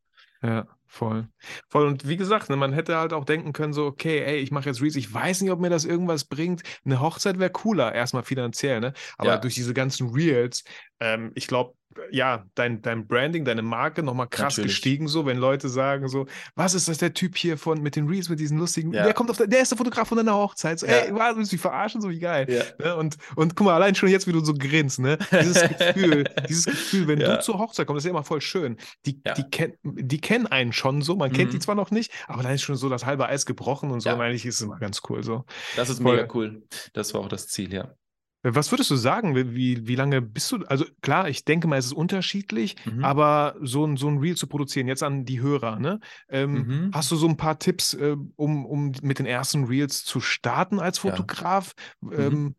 [0.41, 1.29] Ja, voll.
[1.69, 1.87] Voll.
[1.87, 4.65] Und wie gesagt, ne, man hätte halt auch denken können, so, okay, ey, ich mache
[4.65, 6.63] jetzt Reels, ich weiß nicht, ob mir das irgendwas bringt.
[6.83, 8.93] Eine Hochzeit wäre cooler, erstmal finanziell, ne?
[9.17, 9.37] Aber ja.
[9.37, 10.65] durch diese ganzen Reels,
[10.99, 11.75] ähm, ich glaube,
[12.11, 14.75] ja, dein, dein Branding, deine Marke nochmal krass Natürlich.
[14.75, 18.07] gestiegen, so, wenn Leute sagen so, was ist das der Typ hier von mit den
[18.07, 19.03] Reels, mit diesen lustigen, ja.
[19.03, 20.93] der kommt auf der, der ist der Fotograf von deiner Hochzeit, so, ja.
[20.93, 22.45] ey, was, willst du mich verarschen, so wie geil.
[22.49, 22.63] Ja.
[22.85, 22.95] Ne?
[22.95, 26.65] Und, und guck mal, allein schon jetzt, wie du so grinst, ne, dieses Gefühl, dieses
[26.65, 29.73] Gefühl, wenn du zur Hochzeit kommst, das ist ja immer voll schön, die, die, kenn,
[29.83, 31.35] die kennen einen schon so, man mhm.
[31.35, 31.61] kennt die mhm.
[31.61, 34.21] zwar noch nicht, aber dann ist schon so das halbe Eis gebrochen und so, und
[34.21, 35.45] eigentlich ist es immer ganz cool so.
[35.75, 36.15] Das ist voll.
[36.15, 36.63] mega cool,
[36.93, 37.95] das war auch das Ziel, ja.
[38.43, 39.35] Was würdest du sagen?
[39.35, 40.65] Wie, wie lange bist du?
[40.65, 43.03] Also klar, ich denke mal, es ist unterschiedlich, mhm.
[43.03, 45.99] aber so ein, so ein Reel zu produzieren, jetzt an die Hörer, ne?
[46.27, 46.91] Ähm, mhm.
[46.91, 50.79] Hast du so ein paar Tipps, äh, um, um mit den ersten Reels zu starten
[50.79, 51.73] als Fotograf?
[52.01, 52.17] Ja.
[52.17, 52.55] Ähm, mhm.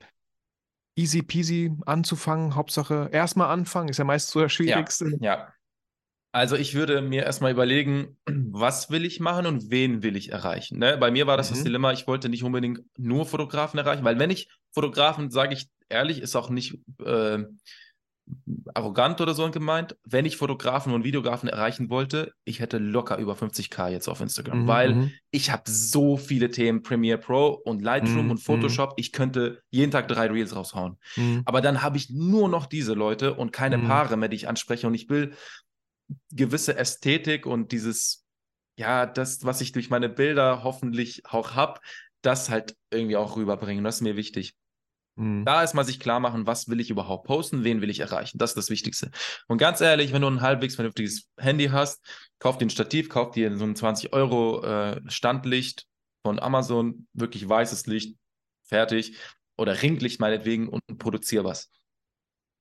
[0.95, 5.17] Easy peasy anzufangen, Hauptsache erstmal anfangen, ist ja meist so das Schwierigste.
[5.21, 5.53] Ja, ja.
[6.33, 10.79] Also ich würde mir erstmal überlegen, was will ich machen und wen will ich erreichen.
[10.79, 10.97] Ne?
[10.97, 11.55] Bei mir war das mhm.
[11.55, 15.69] das Dilemma, ich wollte nicht unbedingt nur Fotografen erreichen, weil wenn ich Fotografen, sage ich
[15.91, 17.45] ehrlich, ist auch nicht äh,
[18.73, 23.35] arrogant oder so gemeint, wenn ich Fotografen und Videografen erreichen wollte, ich hätte locker über
[23.35, 25.13] 50k jetzt auf Instagram, mhm, weil mhm.
[25.31, 29.91] ich habe so viele Themen, Premiere Pro und Lightroom mhm, und Photoshop, ich könnte jeden
[29.91, 30.99] Tag drei Reels raushauen.
[31.17, 31.43] Mhm.
[31.45, 33.89] Aber dann habe ich nur noch diese Leute und keine mhm.
[33.89, 35.35] Paare mehr, die ich anspreche und ich will
[36.31, 38.25] gewisse Ästhetik und dieses,
[38.77, 41.81] ja, das, was ich durch meine Bilder hoffentlich auch habe,
[42.23, 43.85] das halt irgendwie auch rüberbringen.
[43.85, 44.55] Das ist mir wichtig.
[45.17, 45.45] Mhm.
[45.45, 48.39] Da erstmal sich klar machen, was will ich überhaupt posten, wen will ich erreichen.
[48.39, 49.11] Das ist das Wichtigste.
[49.47, 52.01] Und ganz ehrlich, wenn du ein halbwegs vernünftiges Handy hast,
[52.39, 55.87] kauf dir ein Stativ, kauf dir so ein 20 Euro äh, Standlicht
[56.25, 58.17] von Amazon, wirklich weißes Licht,
[58.65, 59.19] fertig.
[59.59, 61.71] Oder Ringlicht meinetwegen und produziere was.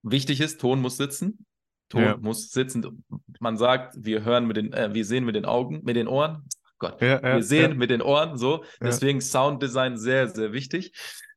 [0.04, 1.46] Wichtig ist, Ton muss sitzen.
[1.92, 2.18] Ton ja.
[2.18, 3.04] muss sitzen.
[3.40, 6.48] Man sagt, wir hören mit den, äh, wir sehen mit den Augen, mit den Ohren.
[6.80, 8.64] Gott, ja, wir sehen mit den Ohren, so.
[8.82, 10.94] Deswegen Sounddesign sehr, sehr wichtig.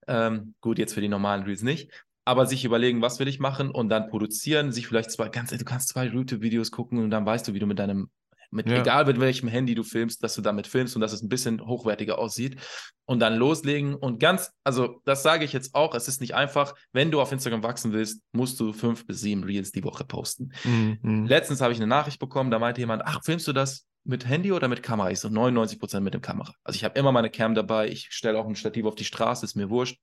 [0.06, 1.90] Ähm, gut, jetzt für die normalen Reels nicht.
[2.24, 5.64] Aber sich überlegen, was will ich machen und dann produzieren, sich vielleicht zwei, ganz, du
[5.64, 8.08] kannst zwei YouTube-Videos gucken und dann weißt du, wie du mit deinem,
[8.54, 8.80] mit, ja.
[8.80, 11.60] egal mit welchem Handy du filmst, dass du damit filmst und dass es ein bisschen
[11.60, 12.60] hochwertiger aussieht
[13.04, 16.74] und dann loslegen und ganz, also das sage ich jetzt auch, es ist nicht einfach,
[16.92, 20.52] wenn du auf Instagram wachsen willst, musst du fünf bis sieben Reels die Woche posten.
[20.64, 21.26] Mhm.
[21.26, 24.52] Letztens habe ich eine Nachricht bekommen, da meinte jemand, ach, filmst du das mit Handy
[24.52, 25.10] oder mit Kamera?
[25.10, 26.52] Ich so 99 Prozent mit dem Kamera.
[26.62, 27.88] Also ich habe immer meine Cam dabei.
[27.88, 29.98] Ich stelle auch ein Stativ auf die Straße, ist mir wurscht.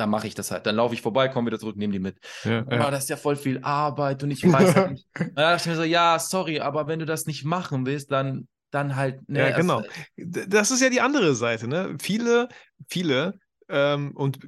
[0.00, 0.64] Dann mache ich das halt.
[0.64, 2.16] Dann laufe ich vorbei, komme wieder zurück, nehme die mit.
[2.44, 2.90] Ja, oh, ja.
[2.90, 5.06] das ist ja voll viel Arbeit und ich weiß halt nicht.
[5.14, 8.48] Dann dachte ich mir so, ja, sorry, aber wenn du das nicht machen willst, dann,
[8.70, 9.28] dann halt.
[9.28, 9.82] Ne, ja, genau.
[10.16, 11.68] Also, das ist ja die andere Seite.
[11.68, 11.96] Ne?
[12.00, 12.48] Viele,
[12.88, 13.38] viele
[13.70, 14.38] ähm, und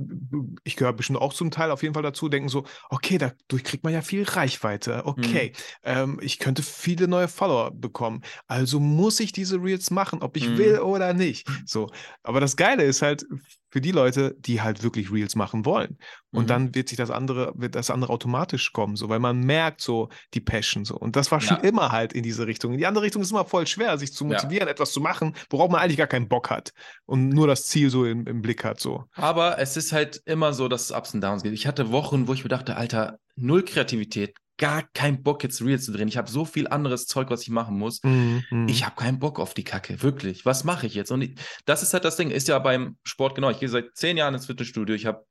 [0.64, 3.84] ich gehöre bestimmt auch zum Teil auf jeden Fall dazu, denken so, okay, dadurch kriegt
[3.84, 5.02] man ja viel Reichweite.
[5.04, 5.58] Okay, mhm.
[5.84, 8.22] ähm, ich könnte viele neue Follower bekommen.
[8.46, 10.58] Also muss ich diese Reels machen, ob ich mhm.
[10.58, 11.48] will oder nicht.
[11.66, 11.90] So.
[12.22, 13.24] Aber das Geile ist halt,
[13.72, 15.96] für die Leute, die halt wirklich Reels machen wollen.
[16.30, 16.46] Und mhm.
[16.46, 20.10] dann wird sich das andere, wird das andere automatisch kommen, so, weil man merkt so
[20.34, 20.94] die Passion so.
[20.94, 21.62] Und das war schon ja.
[21.62, 22.72] immer halt in diese Richtung.
[22.72, 24.72] In die andere Richtung ist immer voll schwer, sich zu motivieren, ja.
[24.72, 26.74] etwas zu machen, worauf man eigentlich gar keinen Bock hat
[27.06, 29.04] und nur das Ziel so im, im Blick hat, so.
[29.14, 31.54] Aber es ist halt immer so, dass es Ups und Downs gibt.
[31.54, 35.84] Ich hatte Wochen, wo ich mir dachte, Alter, null Kreativität, gar keinen Bock, jetzt Reels
[35.84, 36.08] zu drehen.
[36.08, 38.02] Ich habe so viel anderes Zeug, was ich machen muss.
[38.02, 38.68] Mm, mm.
[38.68, 40.44] Ich habe keinen Bock auf die Kacke, wirklich.
[40.46, 41.10] Was mache ich jetzt?
[41.10, 41.34] Und ich,
[41.64, 43.50] das ist halt das Ding, ist ja beim Sport genau.
[43.50, 44.94] Ich gehe seit zehn Jahren ins Fitnessstudio.
[44.94, 45.24] Ich habe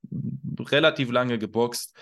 [0.59, 1.95] relativ lange geboxt.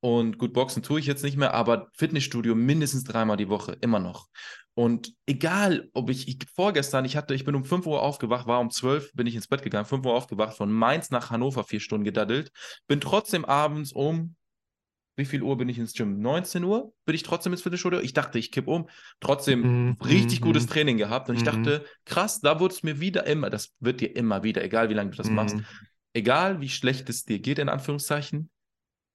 [0.00, 3.98] Und gut, Boxen tue ich jetzt nicht mehr, aber Fitnessstudio mindestens dreimal die Woche, immer
[3.98, 4.28] noch.
[4.74, 8.60] Und egal, ob ich, ich, vorgestern, ich hatte, ich bin um 5 Uhr aufgewacht, war
[8.60, 11.80] um 12, bin ich ins Bett gegangen, 5 Uhr aufgewacht, von Mainz nach Hannover vier
[11.80, 12.52] Stunden gedaddelt,
[12.86, 14.36] bin trotzdem abends um
[15.18, 16.20] wie viel Uhr bin ich ins Gym?
[16.20, 17.98] 19 Uhr bin ich trotzdem ins Fitnessstudio.
[17.98, 18.88] Ich dachte, ich kipp um.
[19.18, 19.96] Trotzdem mhm.
[20.04, 20.44] richtig mhm.
[20.44, 21.28] gutes Training gehabt.
[21.28, 21.46] Und ich mhm.
[21.46, 24.94] dachte, krass, da wurde es mir wieder immer, das wird dir immer wieder, egal wie
[24.94, 25.66] lange du das machst, mhm.
[26.14, 28.48] egal wie schlecht es dir geht, in Anführungszeichen,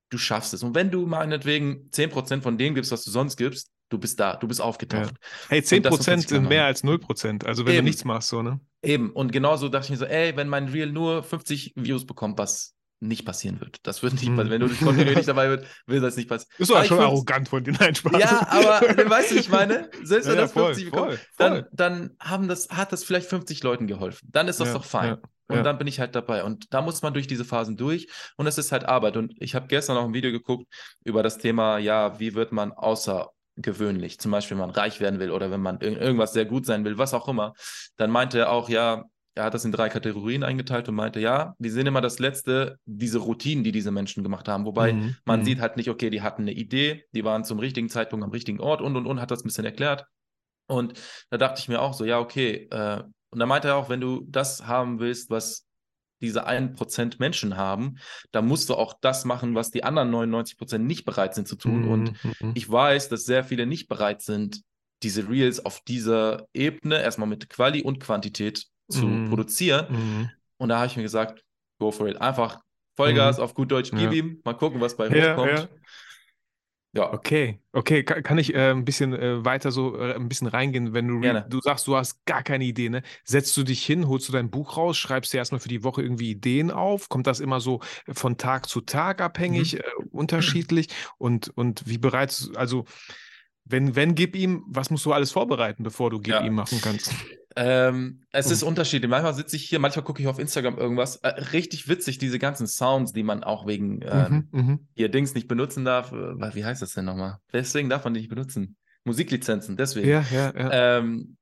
[0.09, 0.61] du schaffst es.
[0.61, 4.35] Und wenn du meinetwegen 10% von dem gibst, was du sonst gibst, du bist da,
[4.35, 5.13] du bist aufgetaucht.
[5.13, 5.27] Ja.
[5.47, 7.45] Hey, 10% sind mehr als 0%.
[7.45, 7.85] Also wenn Eben.
[7.85, 8.59] du nichts machst, so, ne?
[8.81, 9.11] Eben.
[9.11, 12.75] Und genauso dachte ich mir so, ey, wenn mein Reel nur 50 Views bekommt, was
[13.03, 13.77] nicht passieren wird.
[13.83, 14.49] Das wird nicht passieren.
[14.49, 16.51] Wenn du kontinuierlich dabei wird, will das nicht passieren.
[16.57, 18.19] Ist doch schon arrogant von dir, nein, Spaß.
[18.19, 21.27] Ja, aber weißt du, ich meine, selbst wenn ja, das voll, 50 bekommt, voll, voll.
[21.37, 24.27] Dann, dann haben das, hat das vielleicht 50 Leuten geholfen.
[24.31, 25.09] Dann ist das ja, doch fein.
[25.09, 26.43] Ja, und dann bin ich halt dabei.
[26.43, 28.07] Und da muss man durch diese Phasen durch.
[28.37, 29.17] Und es ist halt Arbeit.
[29.17, 30.67] Und ich habe gestern noch ein Video geguckt
[31.03, 35.31] über das Thema, ja, wie wird man außergewöhnlich, zum Beispiel, wenn man reich werden will
[35.31, 37.53] oder wenn man irgendwas sehr gut sein will, was auch immer,
[37.97, 41.55] dann meinte er auch, ja, er hat das in drei Kategorien eingeteilt und meinte, ja,
[41.57, 44.65] wir sehen immer das Letzte, diese Routinen, die diese Menschen gemacht haben.
[44.65, 45.15] Wobei mhm.
[45.25, 45.45] man mhm.
[45.45, 48.59] sieht halt nicht, okay, die hatten eine Idee, die waren zum richtigen Zeitpunkt am richtigen
[48.59, 50.05] Ort und und und hat das ein bisschen erklärt.
[50.67, 50.93] Und
[51.29, 52.67] da dachte ich mir auch so, ja, okay.
[52.71, 55.65] Äh, und da meinte er auch, wenn du das haben willst, was
[56.21, 57.97] diese 1% Menschen haben,
[58.31, 61.81] dann musst du auch das machen, was die anderen 99% nicht bereit sind zu tun.
[61.81, 61.91] Mhm.
[61.91, 62.51] Und mhm.
[62.53, 64.61] ich weiß, dass sehr viele nicht bereit sind,
[65.01, 69.29] diese Reels auf dieser Ebene, erstmal mit Quali und Quantität zu mm.
[69.29, 69.85] produzieren.
[69.91, 70.29] Mm.
[70.57, 71.43] Und da habe ich mir gesagt,
[71.79, 72.19] go for it.
[72.21, 72.61] Einfach
[72.95, 73.41] Vollgas mm.
[73.41, 74.11] auf gut Deutsch, gib ja.
[74.11, 75.59] ihm, mal gucken, was bei ja, hochkommt.
[75.59, 75.67] Ja.
[76.95, 77.11] Ja.
[77.11, 80.93] Okay, okay, kann, kann ich äh, ein bisschen äh, weiter so äh, ein bisschen reingehen,
[80.93, 81.43] wenn du Gerne.
[81.49, 83.01] du sagst, du hast gar keine Idee, ne?
[83.23, 86.03] Setzt du dich hin, holst du dein Buch raus, schreibst dir erstmal für die Woche
[86.03, 87.09] irgendwie Ideen auf?
[87.09, 87.79] Kommt das immer so
[88.09, 89.79] von Tag zu Tag abhängig, Mhm.
[89.79, 90.89] äh, unterschiedlich?
[91.17, 92.85] Und, und wie bereits, also
[93.65, 96.43] wenn, wenn, gib ihm, was musst du alles vorbereiten, bevor du gib Ja.
[96.43, 97.11] ihm machen kannst?
[97.55, 98.69] Ähm, es ist Mhm.
[98.69, 99.09] unterschiedlich.
[99.09, 101.17] Manchmal sitze ich hier, manchmal gucke ich auf Instagram irgendwas.
[101.17, 104.79] Äh, richtig witzig, diese ganzen Sounds, die man auch wegen ähm, Mhm, mhm.
[104.95, 106.11] hier Dings nicht benutzen darf.
[106.11, 107.37] Äh, Wie heißt das denn nochmal?
[107.51, 108.75] Deswegen darf man die nicht benutzen.
[109.05, 110.07] Musiklizenzen, deswegen.
[110.09, 110.97] Ja, ja, ja.
[110.99, 111.35] Ähm,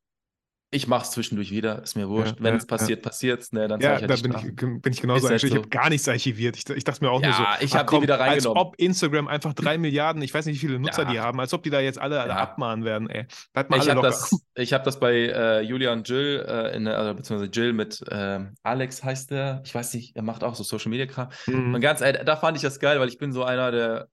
[0.73, 2.37] ich mache es zwischendurch wieder, ist mir wurscht.
[2.37, 3.51] Ja, Wenn ja, es passiert, passiert's.
[3.51, 5.51] Ne, dann Ja, da ich halt bin die ich, bin ich genauso halt eingestellt.
[5.51, 5.61] Ich so.
[5.63, 6.55] habe gar nichts archiviert.
[6.55, 8.57] Ich, ich dachte mir auch nur so, Ja, ich habe die wieder als reingenommen.
[8.63, 11.11] ob Instagram einfach drei Milliarden, ich weiß nicht, wie viele Nutzer Ja.
[11.11, 12.37] die haben, als ob die da jetzt alle, alle Ja.
[12.37, 13.25] abmahnen werden, ey.
[13.51, 16.87] Bleibt mal Ich habe das, ich hab das bei äh, Julia und Jill, äh, in,
[16.87, 19.61] also, beziehungsweise Jill mit ähm, Alex heißt der.
[19.65, 21.27] Ich weiß nicht, er macht auch so Social Media Kram.
[21.47, 21.75] Mhm.
[21.75, 24.07] Und ganz ehrlich, da fand ich das geil, weil ich bin so einer, der,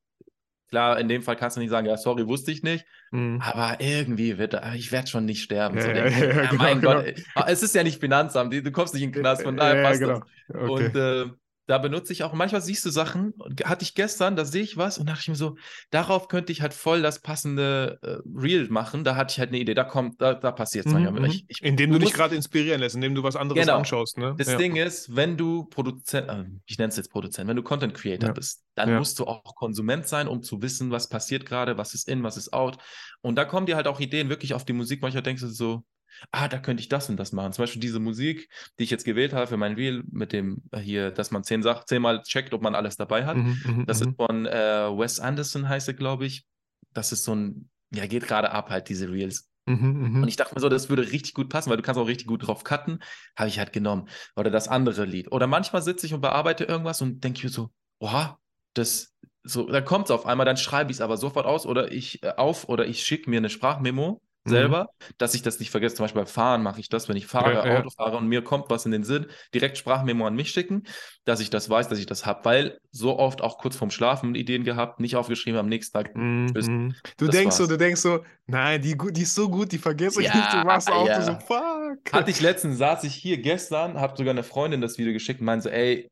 [0.71, 2.85] klar, in dem Fall kannst du nicht sagen, ja, sorry, wusste ich nicht.
[3.11, 3.41] Mhm.
[3.43, 5.77] Aber irgendwie wird, er- ich werde schon nicht sterben.
[5.77, 7.03] Ja, so ja, ja, genau, mein genau.
[7.03, 7.15] Gott,
[7.47, 10.21] es ist ja nicht Finanzamt, du kommst nicht in den Knast, von daher passt genau.
[10.21, 10.29] das.
[10.63, 10.87] Okay.
[10.87, 11.27] Und äh,
[11.69, 14.77] da benutze ich auch, manchmal siehst du Sachen, und hatte ich gestern, da sehe ich
[14.77, 15.57] was und dachte ich mir so,
[15.91, 19.05] darauf könnte ich halt voll das passende äh, Reel machen.
[19.05, 21.23] Da hatte ich halt eine Idee, da kommt, da, da passiert es Mhm, manchmal.
[21.23, 21.25] mhm.
[21.27, 23.79] Ich, ich, indem du, du dich gerade inspirieren lässt, indem du was anderes Genau.
[23.79, 24.35] anschaust, ne?
[24.39, 24.57] das ja.
[24.59, 28.29] Ding ist, wenn du Produzent, äh, ich nenne es jetzt Produzent, wenn du Content Creator
[28.29, 28.33] Ja.
[28.33, 28.99] bist, dann Ja.
[28.99, 32.37] musst du auch Konsument sein, um zu wissen, was passiert gerade, was ist in, was
[32.37, 32.79] ist out.
[33.21, 35.03] Und da kommen dir halt auch Ideen wirklich auf die Musik.
[35.03, 35.85] Manchmal denkst du so,
[36.33, 37.53] ah, da könnte ich das und das machen.
[37.53, 38.49] Zum Beispiel diese Musik,
[38.79, 41.63] die ich jetzt gewählt habe für mein Reel mit dem äh, hier, dass man zehn
[41.63, 43.37] Sach zehnmal checkt, ob man alles dabei hat.
[43.37, 44.09] Mhm, mhm, Das mhm.
[44.09, 46.45] ist von äh, Wes Anderson, heißt er, glaube ich.
[46.93, 49.49] Das ist so ein, ja, geht gerade ab halt, diese Reels.
[49.67, 50.23] Mhm, mhm.
[50.23, 52.27] Und ich dachte mir so, das würde richtig gut passen, weil du kannst auch richtig
[52.27, 53.01] gut drauf cutten.
[53.37, 54.09] Habe ich halt genommen.
[54.35, 55.31] Oder das andere Lied.
[55.31, 58.39] Oder manchmal sitze ich und bearbeite irgendwas und denke mir so, oha,
[58.73, 61.93] das, so, dann kommt es auf einmal, dann schreibe ich es aber sofort aus oder
[61.93, 64.55] ich äh, auf oder ich schicke mir eine Sprachmemo Mhm.
[64.55, 64.89] selber,
[65.19, 65.97] dass ich das nicht vergesse.
[65.97, 67.79] Zum Beispiel beim Fahren mache ich das, wenn ich fahre, Ja, ja.
[67.79, 70.85] Auto fahre und mir kommt was in den Sinn, direkt Sprachmemo an mich schicken,
[71.25, 74.35] dass ich das weiß, dass ich das habe, weil so oft auch kurz vorm Schlafen
[74.35, 76.95] Ideen gehabt, nicht aufgeschrieben, am nächsten Tag Mhm, mhm.
[77.17, 77.69] Du Das denkst so, war's.
[77.69, 80.53] du denkst so, nein, die, die ist so gut, die vergesse ich Ja, nicht.
[80.53, 81.23] Du machst auch ja.
[81.23, 82.13] so, fuck.
[82.13, 85.47] Hatte ich letztens, saß ich hier gestern, habe sogar eine Freundin das Video geschickt und
[85.47, 86.09] meinte so, ey,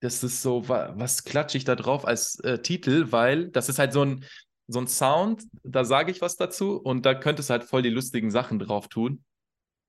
[0.00, 3.78] das ist so, wa- was klatsche ich da drauf als äh, Titel, weil das ist
[3.78, 4.24] halt so ein,
[4.68, 7.90] so ein Sound, da sage ich was dazu und da könntest du halt voll die
[7.90, 9.24] lustigen Sachen drauf tun,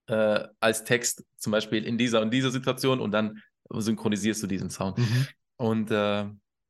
[0.07, 4.69] äh, als Text, zum Beispiel in dieser und dieser Situation und dann synchronisierst du diesen
[4.69, 4.97] Sound.
[4.97, 5.27] Mhm.
[5.57, 6.25] Und äh,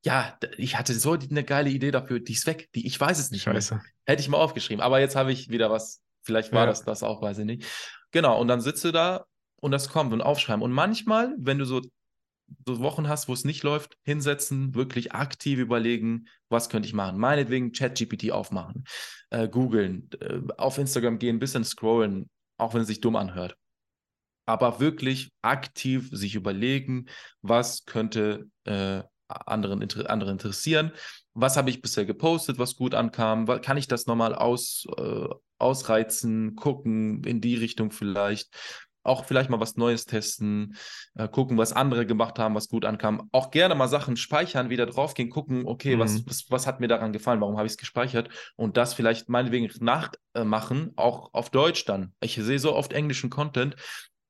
[0.05, 3.31] ja, ich hatte so eine geile Idee dafür, die ist weg, die, ich weiß es
[3.31, 3.55] nicht mehr.
[3.55, 3.81] Scheiße.
[4.05, 4.81] Hätte ich mal aufgeschrieben.
[4.81, 6.01] Aber jetzt habe ich wieder was.
[6.23, 6.65] Vielleicht war Ja.
[6.67, 7.65] das das auch, weiß ich nicht.
[8.11, 8.39] Genau.
[8.39, 9.25] Und dann sitzt du da
[9.59, 10.61] und das kommt und aufschreiben.
[10.61, 11.81] Und manchmal, wenn du so,
[12.65, 17.17] so Wochen hast, wo es nicht läuft, hinsetzen, wirklich aktiv überlegen, was könnte ich machen.
[17.17, 18.85] Meinetwegen ChatGPT aufmachen,
[19.29, 23.55] äh, googeln, äh, auf Instagram gehen, ein bisschen scrollen, auch wenn es sich dumm anhört.
[24.45, 27.07] Aber wirklich aktiv sich überlegen,
[27.41, 30.91] was könnte äh, anderen, inter andere interessieren.
[31.33, 33.45] Was habe ich bisher gepostet, was gut ankam?
[33.61, 35.27] Kann ich das nochmal aus, äh,
[35.59, 38.49] ausreizen, gucken, in die Richtung vielleicht?
[39.07, 40.75] Auch vielleicht mal was Neues testen,
[41.15, 43.29] äh, gucken, was andere gemacht haben, was gut ankam.
[43.31, 46.23] Auch gerne mal Sachen speichern, wieder draufgehen, gucken, okay, was, Mhm.
[46.27, 48.29] was, was hat mir daran gefallen, warum habe ich es gespeichert?
[48.55, 52.13] Und das vielleicht meinetwegen nachmachen, auch auf Deutsch dann.
[52.19, 53.75] Ich sehe so oft englischen Content.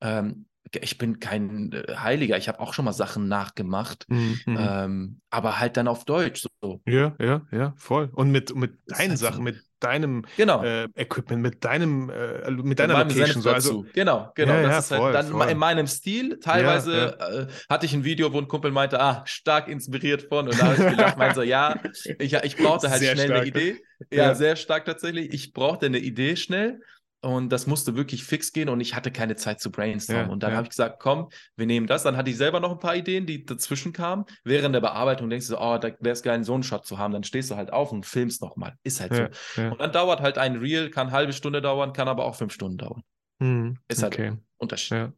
[0.02, 0.46] Ähm,
[0.82, 4.06] ich bin kein äh, Heiliger, ich habe auch schon mal Sachen nachgemacht.
[4.10, 4.58] Mhm, mhm.
[4.60, 6.46] Ähm, aber halt dann auf Deutsch.
[6.62, 6.82] So.
[6.86, 8.10] Ja, ja, ja, voll.
[8.14, 9.20] Und mit, mit deinen halt.
[9.20, 10.64] Sachen, mit deinem Genau.
[10.64, 13.42] äh, Equipment, mit deinem, äh, mit Mit deiner meinem Location.
[13.42, 13.50] So.
[13.52, 13.86] Also.
[13.94, 14.54] Genau, genau.
[14.54, 15.50] Ja, das ja, ist voll, halt dann voll.
[15.50, 16.40] in meinem Stil.
[16.40, 20.48] Teilweise Ja, Äh, hatte ich ein Video, wo ein Kumpel meinte, ah, stark inspiriert von.
[20.48, 21.80] Und da habe ich gelacht, meinte so, ja,
[22.20, 23.58] ich, ich brauchte halt Sehr schnell stark, eine ne?
[23.72, 23.84] Idee.
[24.12, 24.36] Ja.
[24.36, 25.34] sehr stark tatsächlich.
[25.34, 26.82] Ich brauchte eine Idee schnell.
[27.22, 30.28] Und das musste wirklich fix gehen und ich hatte keine Zeit zu brainstormen.
[30.28, 30.58] Ja, und dann ja.
[30.58, 32.04] habe ich gesagt, komm, wir nehmen das.
[32.04, 34.26] Dann hatte ich selber noch ein paar Ideen, die dazwischen kamen.
[34.44, 36.86] Während der Bearbeitung denkst du so, oh, da wäre es geil, einen so einen Shot
[36.86, 37.14] zu haben.
[37.14, 38.76] Dann stehst du halt auf und filmst nochmal.
[38.84, 39.62] Ist halt ja, so.
[39.64, 42.54] Und dann dauert halt ein Reel, kann eine halbe Stunde dauern, kann aber auch fünf
[42.54, 43.02] Stunden dauern.
[43.40, 44.34] Mhm, Ist halt okay.
[44.58, 44.98] Unterschied.
[44.98, 45.14] Ja.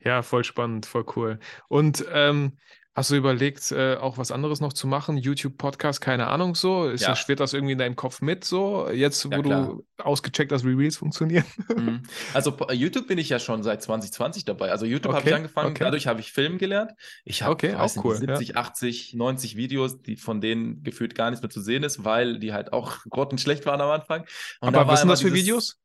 [0.00, 1.38] ja, voll spannend, voll cool.
[1.68, 2.58] Und ähm,
[2.94, 5.16] hast du überlegt, äh, auch was anderes noch zu machen?
[5.16, 6.88] YouTube, Podcast, keine Ahnung so?
[6.88, 7.08] Ist Ja.
[7.10, 8.88] das, schwirrt das irgendwie in deinem Kopf mit so?
[8.90, 9.66] Jetzt, Ja, wo klar.
[9.66, 11.44] du ausgecheckt hast, wie Reels funktionieren?
[11.76, 12.02] Mhm.
[12.34, 14.70] Also po- YouTube bin ich ja schon seit 2020 dabei.
[14.70, 15.82] Also YouTube habe Okay, ich angefangen, okay.
[15.84, 16.92] dadurch habe ich Film gelernt.
[17.24, 21.42] Ich habe Okay, auch cool, 70, 80, 90 Videos, die von denen gefühlt gar nichts
[21.42, 24.24] mehr zu sehen ist, weil die halt auch grottenschlecht waren am Anfang.
[24.60, 25.80] Und Aber was sind das für dieses- Videos?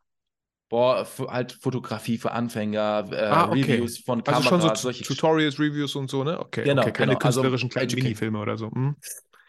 [0.70, 3.62] Boah, halt Fotografie für Anfänger, äh, Ah, okay.
[3.62, 6.40] Reviews von Also Kameras, schon so solche Tutorials, Reviews und so, ne?
[6.40, 6.92] Okay, Genau, okay.
[6.92, 7.26] Keine genau.
[7.26, 8.04] Also künstlerischen kleinen Educate.
[8.04, 8.72] Minifilme oder so.
[8.72, 8.96] Hm?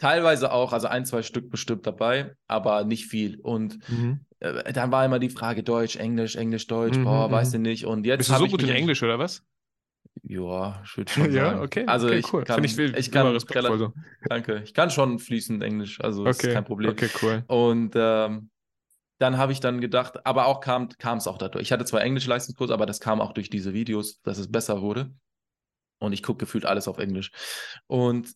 [0.00, 3.38] Teilweise auch, also ein, zwei Stück bestimmt dabei, aber nicht viel.
[3.38, 4.20] Und mhm.
[4.38, 7.56] äh, dann war immer die Frage Deutsch, Englisch, Englisch, Deutsch, mhm, boah, weiß mhm.
[7.56, 7.84] ich nicht.
[7.84, 9.42] Und jetzt Bist du so gut in Englisch oder was?
[10.22, 11.34] Ja, ich würde schon sagen.
[11.34, 11.84] ja, okay.
[11.86, 12.44] Also okay, ich cool.
[12.44, 13.92] kann, ich, will, ich kann relativ, so.
[14.26, 14.62] danke.
[14.64, 16.30] Ich kann schon fließend Englisch, also okay.
[16.30, 16.92] ist kein Problem.
[16.92, 17.44] Okay, cool.
[17.46, 18.48] Und ähm,
[19.20, 21.62] dann habe ich dann gedacht, aber auch kam es auch dadurch.
[21.62, 25.14] Ich hatte zwar Englisch-Leistungskurs, aber das kam auch durch diese Videos, dass es besser wurde.
[25.98, 27.30] Und ich gucke gefühlt alles auf Englisch.
[27.86, 28.32] Und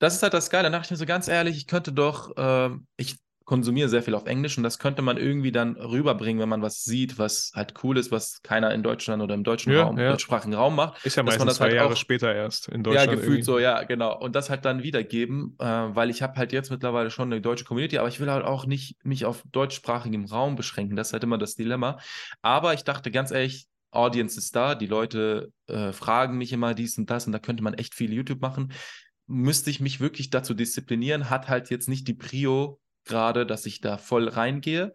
[0.00, 0.64] das ist halt das Geile.
[0.64, 3.18] Dann dachte ich mir so ganz ehrlich, ich könnte doch, äh, ich
[3.50, 6.84] konsumiere sehr viel auf Englisch und das könnte man irgendwie dann rüberbringen, wenn man was
[6.84, 10.10] sieht, was halt cool ist, was keiner in Deutschland oder im deutschen ja, Raum, ja.
[10.10, 11.04] deutschsprachigen Raum macht.
[11.04, 13.08] Ist ja meistens das zwei halt Jahre auch, später erst in Deutschland.
[13.08, 13.42] Ja, gefühlt irgendwie.
[13.42, 14.16] so, ja, genau.
[14.16, 17.64] Und das halt dann wiedergeben, äh, weil ich habe halt jetzt mittlerweile schon eine deutsche
[17.64, 20.94] Community, aber ich will halt auch nicht mich auf deutschsprachigem Raum beschränken.
[20.94, 21.98] Das ist halt immer das Dilemma.
[22.42, 26.96] Aber ich dachte ganz ehrlich, Audience ist da, die Leute äh, fragen mich immer dies
[26.98, 28.70] und das und da könnte man echt viel YouTube machen.
[29.26, 33.80] Müsste ich mich wirklich dazu disziplinieren, hat halt jetzt nicht die Prio gerade, dass ich
[33.80, 34.92] da voll reingehe.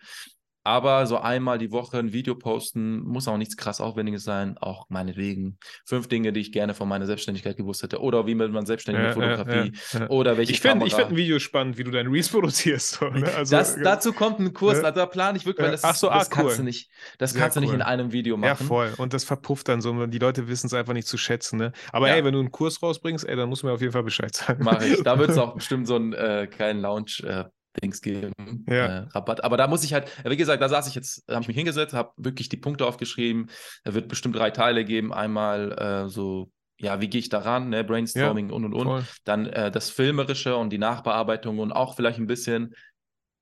[0.66, 4.58] Aber so einmal die Woche ein Video posten, muss auch nichts krass Aufwendiges sein.
[4.58, 8.02] Auch meinetwegen fünf Dinge, die ich gerne von meiner Selbstständigkeit gewusst hätte.
[8.02, 9.74] Oder wie man selbstständig ja, Fotografie.
[9.94, 13.00] Ja, ja, oder welche Ich finde find ein Video spannend, wie du dein Reels produzierst.
[13.00, 13.32] Ne?
[13.38, 16.10] also, das, dazu kommt ein Kurs, also da plane ich wirklich, weil das, Ach so,
[16.10, 16.44] das ah, cool.
[16.46, 16.90] kannst du nicht,
[17.20, 18.48] das kannst du nicht in einem Video machen.
[18.48, 18.92] Ja, voll.
[18.98, 20.08] Und das verpufft dann so.
[20.08, 21.58] Die Leute wissen es einfach nicht zu schätzen.
[21.58, 21.74] Ne?
[21.92, 24.04] Aber ey, wenn du einen Kurs rausbringst, ey, dann musst du mir auf jeden Fall
[24.04, 24.64] Bescheid sagen.
[24.64, 25.04] Mache ich.
[25.04, 27.44] Da wird es auch bestimmt so einen äh, kleinen Lounge äh,
[27.82, 28.34] Dings geben,
[28.68, 28.86] ja.
[28.86, 29.44] äh, Rabatt.
[29.44, 31.94] Aber da muss ich halt, wie gesagt, da saß ich jetzt, habe ich mich hingesetzt,
[31.94, 33.50] habe wirklich die Punkte aufgeschrieben.
[33.84, 35.14] Da wird bestimmt drei Teile geben.
[35.14, 37.84] Einmal äh, so, ja, wie gehe ich daran, ne?
[37.84, 38.88] Brainstorming ja, und und und.
[38.88, 39.04] Voll.
[39.24, 42.76] Dann äh, das Filmerische und die Nachbearbeitung und auch vielleicht ein bisschen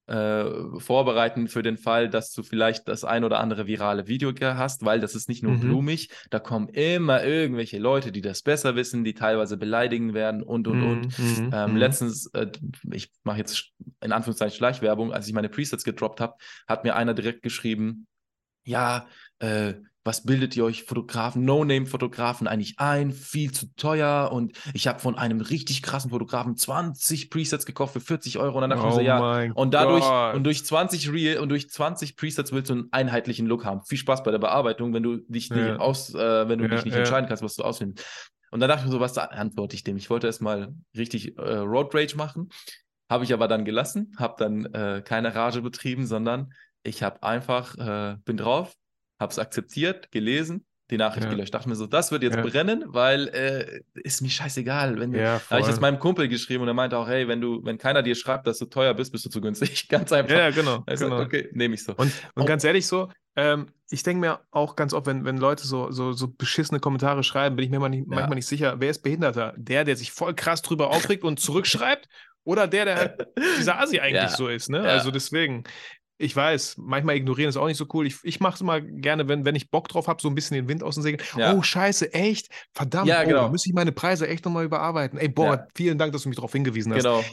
[0.07, 0.45] äh,
[0.79, 4.99] vorbereiten für den Fall, dass du vielleicht das ein oder andere virale Video hast, weil
[4.99, 5.59] das ist nicht nur mhm.
[5.61, 10.67] blumig, da kommen immer irgendwelche Leute, die das besser wissen, die teilweise beleidigen werden und
[10.67, 10.91] und mhm.
[10.91, 11.19] und.
[11.19, 11.51] Mhm.
[11.53, 11.77] Ähm, mhm.
[11.77, 12.51] letztens, äh,
[12.91, 16.35] ich mache jetzt in Anführungszeichen Schleichwerbung, als ich meine Presets gedroppt habe,
[16.67, 18.07] hat mir einer direkt geschrieben,
[18.65, 19.07] ja,
[19.39, 19.73] äh,
[20.03, 23.11] was bildet ihr euch Fotografen, No-Name-Fotografen eigentlich ein?
[23.11, 24.31] Viel zu teuer.
[24.33, 28.57] Und ich habe von einem richtig krassen Fotografen 20 Presets gekauft für 40 Euro.
[28.57, 29.51] Und dann dachte oh ich so, ja.
[29.53, 30.35] Und dadurch, Gott.
[30.35, 33.81] und durch 20 Real und durch 20 Presets willst du einen einheitlichen Look haben.
[33.83, 35.55] Viel Spaß bei der Bearbeitung, wenn du dich ja.
[35.55, 36.99] nicht aus, äh, wenn du ja, dich nicht ja.
[36.99, 38.03] entscheiden kannst, was du auswählst.
[38.51, 39.97] Und dann dachte ich mir so, was antworte ich dem?
[39.97, 42.49] Ich wollte erstmal richtig äh, Road Rage machen.
[43.09, 46.51] Habe ich aber dann gelassen, habe dann äh, keine Rage betrieben, sondern
[46.83, 48.75] ich habe einfach, äh, bin drauf,
[49.23, 51.31] habe es akzeptiert, gelesen, die Nachricht ja.
[51.31, 51.53] gelöscht.
[51.53, 52.41] Dachte mir so, das wird jetzt ja.
[52.43, 54.99] brennen, weil äh, ist mir scheißegal.
[54.99, 57.41] Wenn ja, da habe ich das meinem Kumpel geschrieben und er meinte auch, hey, wenn
[57.41, 59.87] du, wenn keiner dir schreibt, dass du teuer bist, bist du zu günstig.
[59.89, 60.35] Ganz einfach.
[60.35, 60.83] Ja, genau.
[60.85, 61.21] Also, genau.
[61.21, 61.93] okay, nehme ich so.
[61.95, 65.65] Und, und ganz ehrlich so, ähm, ich denke mir auch ganz oft, wenn, wenn Leute
[65.65, 68.91] so, so, so beschissene Kommentare schreiben, bin ich mir manchmal nicht, manchmal nicht sicher, wer
[68.91, 69.53] ist behinderter?
[69.57, 72.07] Der, der sich voll krass drüber aufregt und zurückschreibt
[72.43, 74.81] oder der, der halt dieser Asi eigentlich so ist, ne?
[74.81, 75.63] Also deswegen,
[76.17, 78.05] ich weiß, manchmal ignorieren ist auch nicht so cool.
[78.05, 80.55] Ich, ich mache es mal gerne, wenn, wenn ich Bock drauf habe, so ein bisschen
[80.55, 81.23] den Wind aus den Segeln.
[81.35, 81.53] Ja.
[81.53, 82.49] Oh, scheiße, echt?
[82.71, 83.47] Verdammt, ja, genau.
[83.47, 85.17] oh, muss ich meine Preise echt nochmal überarbeiten.
[85.17, 85.67] Ey, boah, ja.
[85.75, 87.03] vielen Dank, dass du mich darauf hingewiesen hast.
[87.03, 87.23] Genau.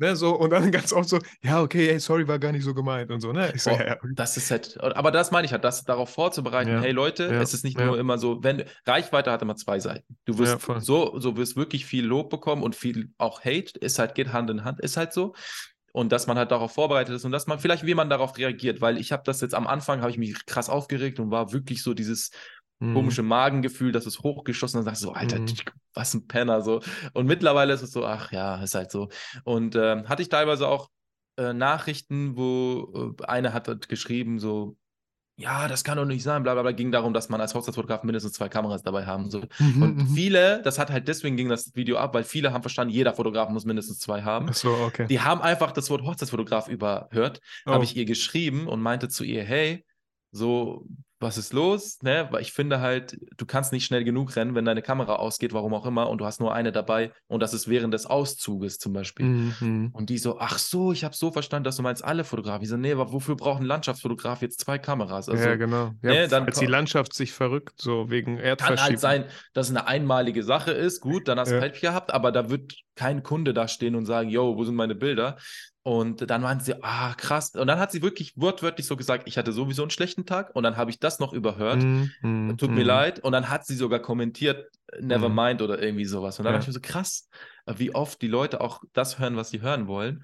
[0.00, 2.72] Ne, so, und dann ganz oft so, ja, okay, ey, sorry, war gar nicht so
[2.72, 3.52] gemeint und so, ne?
[3.56, 6.80] So, oh, ja, Das ist halt, aber das meine ich halt, das darauf vorzubereiten, ja,
[6.80, 10.16] hey Leute, ja, es ist nicht nur immer so, wenn, Reichweite hat immer zwei Seiten.
[10.24, 14.14] Du wirst so, so wirst wirklich viel Lob bekommen und viel auch Hate, ist halt,
[14.14, 15.34] geht Hand in Hand, ist halt so
[15.92, 18.80] und dass man halt darauf vorbereitet ist und dass man vielleicht, wie man darauf reagiert,
[18.80, 21.82] weil ich habe das jetzt am Anfang, habe ich mich krass aufgeregt und war wirklich
[21.82, 22.30] so dieses
[22.78, 22.94] mhm.
[22.94, 25.46] komische Magengefühl, dass es hochgeschossen und sagst so, Alter, mhm.
[25.94, 26.80] was ein Penner so.
[27.12, 29.08] Und mittlerweile ist es so, ach ja, ist halt so.
[29.44, 30.90] Und äh, hatte ich teilweise auch
[31.36, 34.76] äh, Nachrichten, wo äh, eine hat halt geschrieben so,
[35.40, 38.02] ja, das kann doch nicht sein, bla bla bla, ging darum, dass man als Hochzeitsfotograf
[38.02, 39.48] mindestens zwei Kameras dabei haben soll.
[39.58, 40.14] Mhm, und mhm.
[40.14, 43.48] viele, das hat halt deswegen ging das Video ab, weil viele haben verstanden, jeder Fotograf
[43.48, 44.48] muss mindestens zwei haben.
[44.50, 45.06] Ach so, okay.
[45.06, 47.72] Die haben einfach das Wort Hochzeitsfotograf überhört, oh.
[47.72, 49.84] habe ich ihr geschrieben und meinte zu ihr, hey,
[50.30, 50.84] so,
[51.20, 52.02] was ist los?
[52.02, 52.28] Ne?
[52.30, 55.74] Weil ich finde halt, du kannst nicht schnell genug rennen, wenn deine Kamera ausgeht, warum
[55.74, 58.94] auch immer, und du hast nur eine dabei und das ist während des Auszuges zum
[58.94, 59.26] Beispiel.
[59.26, 59.90] Mhm.
[59.92, 62.62] Und die so, ach so, ich habe so verstanden, dass du meinst alle Fotografen.
[62.62, 65.28] Ich so, nee, aber wofür braucht ein Landschaftsfotograf jetzt zwei Kameras?
[65.28, 65.92] Also, ja, genau.
[66.02, 68.76] Ja, ne, dann, als die Landschaft sich verrückt, so wegen Erdverschiebung.
[68.76, 71.60] Kann halt sein, dass es eine einmalige Sache ist, gut, dann hast du ja.
[71.60, 74.94] Pech gehabt, aber da wird kein Kunde da stehen und sagen, yo, wo sind meine
[74.94, 75.38] Bilder?
[75.82, 77.54] Und dann meinte sie, ah, krass.
[77.54, 80.54] Und dann hat sie wirklich wortwörtlich so gesagt, ich hatte sowieso einen schlechten Tag.
[80.54, 81.82] Und dann habe ich das noch überhört.
[81.82, 82.74] Mm, mm, Tut mm.
[82.74, 83.20] mir leid.
[83.20, 84.70] Und dann hat sie sogar kommentiert,
[85.00, 85.34] never mhm.
[85.34, 86.38] mind oder irgendwie sowas.
[86.38, 86.58] Und dann ja.
[86.58, 87.30] dachte ich mir so, krass,
[87.64, 90.22] wie oft die Leute auch das hören, was sie hören wollen.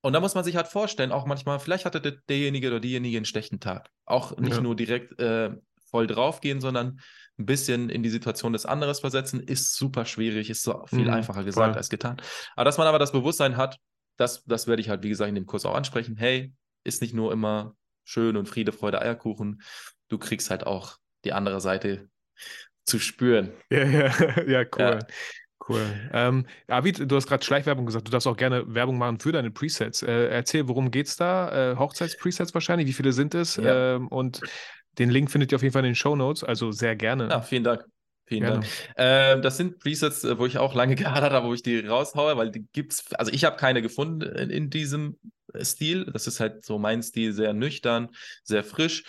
[0.00, 3.26] Und da muss man sich halt vorstellen, auch manchmal, vielleicht hatte derjenige oder diejenige einen
[3.26, 3.90] schlechten Tag.
[4.04, 4.60] Auch nicht ja.
[4.60, 5.50] nur direkt äh,
[5.90, 7.00] voll draufgehen, sondern
[7.38, 11.10] ein bisschen in die Situation des anderen versetzen, ist super schwierig, ist so viel mhm,
[11.10, 11.78] einfacher gesagt voll.
[11.78, 12.16] als getan.
[12.54, 13.78] Aber dass man aber das Bewusstsein hat,
[14.16, 16.16] das, das werde ich halt, wie gesagt, in dem Kurs auch ansprechen.
[16.16, 16.52] Hey,
[16.84, 17.74] ist nicht nur immer
[18.04, 19.62] schön und Friede, Freude, Eierkuchen.
[20.08, 22.08] Du kriegst halt auch die andere Seite
[22.84, 23.52] zu spüren.
[23.70, 24.66] Ja, ja, ja, cool.
[24.78, 24.98] Ja.
[25.66, 26.10] Cool.
[26.12, 28.06] Ähm, Avid, du hast gerade Schleichwerbung gesagt.
[28.06, 30.02] Du darfst auch gerne Werbung machen für deine Presets.
[30.02, 31.72] Äh, erzähl, worum geht's da?
[31.72, 32.86] Äh, Hochzeitspresets wahrscheinlich.
[32.86, 33.56] Wie viele sind es?
[33.56, 33.94] Ja.
[33.94, 34.42] Ähm, und
[34.98, 36.44] den Link findet ihr auf jeden Fall in den Show Notes.
[36.44, 37.28] Also sehr gerne.
[37.28, 37.84] Ja, vielen Dank.
[38.26, 38.60] Vielen Gerne.
[38.60, 39.38] Dank.
[39.38, 42.36] Äh, das sind Presets, äh, wo ich auch lange gehadert habe, wo ich die raushaue,
[42.36, 45.18] weil die gibt's, also ich habe keine gefunden in, in, diesem
[45.60, 46.06] Stil.
[46.06, 48.08] Das ist halt so mein Stil, sehr nüchtern,
[48.42, 49.04] sehr frisch,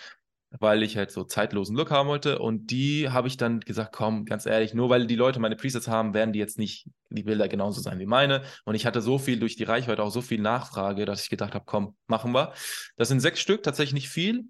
[0.52, 2.40] weil ich halt so zeitlosen Look haben wollte.
[2.40, 5.88] Und die habe ich dann gesagt, komm, ganz ehrlich, nur weil die Leute meine Presets
[5.88, 8.44] haben, werden die jetzt nicht die Bilder genauso sein wie meine.
[8.66, 11.56] Und ich hatte so viel durch die Reichweite auch so viel Nachfrage, dass ich gedacht
[11.56, 12.52] habe, komm, machen wir.
[12.98, 14.50] Das sind sechs Stück, tatsächlich nicht viel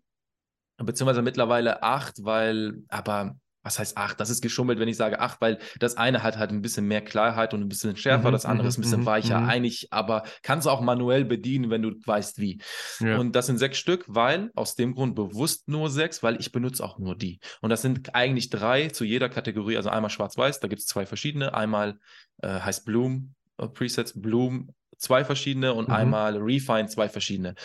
[0.78, 4.20] beziehungsweise mittlerweile acht, weil, aber was heißt acht?
[4.20, 7.02] Das ist geschummelt, wenn ich sage acht, weil das eine hat halt ein bisschen mehr
[7.02, 9.50] Klarheit und ein bisschen schärfer, mhm, das andere ist ein bisschen mhm, weicher, mhm.
[9.50, 12.62] einig, aber kannst du auch manuell bedienen, wenn du weißt wie.
[13.00, 13.18] Ja.
[13.18, 16.84] Und das sind sechs Stück, weil aus dem Grund bewusst nur sechs, weil ich benutze
[16.84, 17.40] auch nur die.
[17.62, 21.08] Und das sind eigentlich drei zu jeder Kategorie, also einmal schwarz-weiß, da gibt es zwei
[21.08, 21.98] verschiedene, einmal
[22.44, 25.96] äh, heißt Bloom äh, Presets, Bloom zwei verschiedene und mhm.
[25.96, 27.56] einmal Refine zwei verschiedene.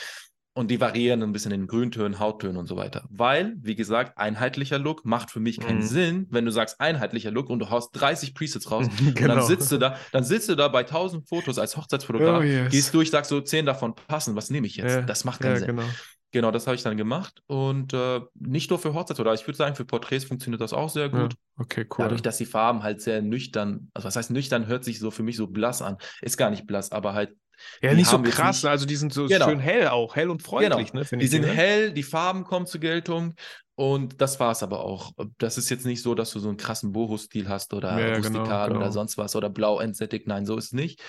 [0.53, 3.05] Und die variieren ein bisschen in Grüntönen, Hauttönen und so weiter.
[3.09, 5.87] Weil, wie gesagt, einheitlicher Look macht für mich keinen mhm.
[5.87, 9.37] Sinn, wenn du sagst einheitlicher Look und du haust 30 Presets raus genau.
[9.37, 12.71] dann sitzt du da, dann sitzt du da bei 1000 Fotos als Hochzeitsfotograf, oh, yes.
[12.71, 14.93] gehst durch, sagst so, 10 davon passen, was nehme ich jetzt?
[14.93, 15.03] Ja.
[15.03, 15.77] Das macht keinen ja, Sinn.
[15.77, 15.85] Genau.
[16.33, 19.75] Genau, das habe ich dann gemacht und äh, nicht nur für Hochzeitsfotos, ich würde sagen,
[19.75, 21.33] für Porträts funktioniert das auch sehr gut.
[21.33, 22.05] Ja, okay, cool.
[22.05, 25.25] Dadurch, dass die Farben halt sehr nüchtern, also was heißt nüchtern, hört sich so für
[25.25, 25.97] mich so blass an.
[26.23, 27.35] Ist gar nicht blass, aber halt
[27.83, 28.71] ja, nicht so krass, nicht...
[28.71, 29.49] also die sind so genau.
[29.49, 30.93] schön hell auch, hell und freundlich.
[30.93, 31.05] Genau.
[31.11, 31.53] Ne, die sind ne?
[31.53, 33.35] hell, die Farben kommen zur Geltung
[33.75, 35.13] und das war es aber auch.
[35.39, 38.45] Das ist jetzt nicht so, dass du so einen krassen Boho-Stil hast oder ja, rustikal
[38.45, 38.77] genau, genau.
[38.81, 40.27] oder sonst was oder blau entsättigt.
[40.27, 41.03] Nein, so ist es nicht.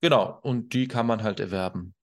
[0.00, 1.94] Genau, und die kann man halt erwerben.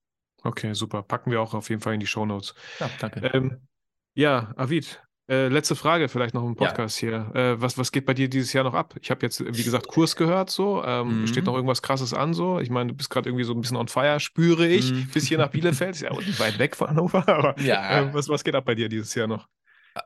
[0.44, 1.02] Okay, super.
[1.02, 2.54] Packen wir auch auf jeden Fall in die Show Notes.
[2.78, 3.20] Ja, danke.
[3.32, 3.66] Ähm,
[4.14, 7.08] ja, Avid, äh, letzte Frage vielleicht noch im Podcast ja.
[7.32, 7.34] hier.
[7.34, 8.94] Äh, was, was geht bei dir dieses Jahr noch ab?
[9.00, 10.84] Ich habe jetzt, wie gesagt, Kurs gehört so.
[10.84, 11.26] Ähm, mhm.
[11.26, 12.60] Steht noch irgendwas krasses an so?
[12.60, 15.08] Ich meine, du bist gerade irgendwie so ein bisschen on fire, spüre ich, mhm.
[15.12, 15.96] bis hier nach Bielefeld.
[15.96, 18.02] Ist ja weit weg von Hannover, aber ja.
[18.02, 19.48] äh, was, was geht ab bei dir dieses Jahr noch?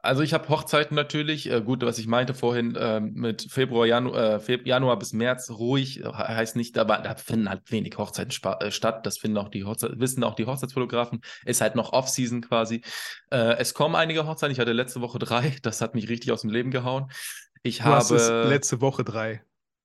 [0.03, 4.13] Also ich habe Hochzeiten natürlich, äh, gut, was ich meinte vorhin äh, mit Februar, Janu
[4.13, 8.71] äh, Feb Januar bis März ruhig, heißt nicht, aber da finden halt wenig Hochzeiten äh,
[8.71, 9.05] statt.
[9.05, 11.21] Das finden auch die Hochzeit wissen auch die Hochzeitsfotografen.
[11.45, 12.83] Ist halt noch Off-Season quasi.
[13.31, 14.53] Äh, es kommen einige Hochzeiten.
[14.53, 15.57] Ich hatte letzte Woche drei.
[15.63, 17.11] Das hat mich richtig aus dem Leben gehauen.
[17.63, 19.43] Ich du habe letzte Woche drei.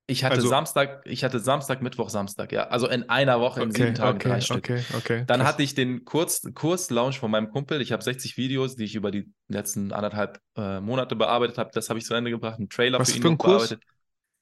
[0.08, 2.68] Ich hatte also, Samstag, ich hatte Samstag, Mittwoch, Samstag, ja.
[2.68, 4.58] Also in einer Woche, in okay, sieben Tagen okay, drei Stück.
[4.58, 5.24] Okay, okay.
[5.26, 5.50] Dann krass.
[5.50, 7.82] hatte ich den Kurs, Kurs-Launch von meinem Kumpel.
[7.82, 11.72] Ich habe 60 Videos, die ich über die letzten anderthalb äh, Monate bearbeitet habe.
[11.74, 12.60] Das habe ich zu Ende gebracht.
[12.60, 13.70] Einen Trailer Was für ihn für ein Kurs?
[13.70, 13.84] bearbeitet.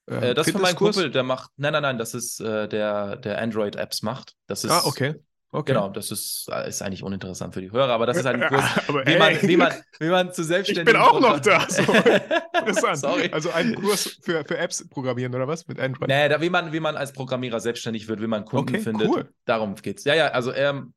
[0.06, 1.50] Äh, das ist für meinen Kumpel, der macht.
[1.56, 4.34] Nein, nein, nein, das ist äh, der, der Android-Apps macht.
[4.46, 5.14] Das ist, ah, okay.
[5.54, 5.72] Okay.
[5.72, 8.64] Genau, das ist, ist eigentlich uninteressant für die Hörer, aber das ist halt ein Kurs,
[9.06, 11.00] wie, man, wie, man, wie man zu selbstständigen...
[11.00, 11.64] Ich bin auch noch da.
[11.68, 11.82] So.
[12.58, 12.98] Interessant.
[12.98, 13.30] Sorry.
[13.30, 16.08] Also ein Kurs für, für Apps programmieren oder was mit Android?
[16.08, 19.08] Nee, da, wie, man, wie man als Programmierer selbstständig wird, wie man Kunden okay, findet.
[19.08, 19.28] Cool.
[19.44, 20.02] Darum geht's.
[20.02, 20.88] Ja, ja, also er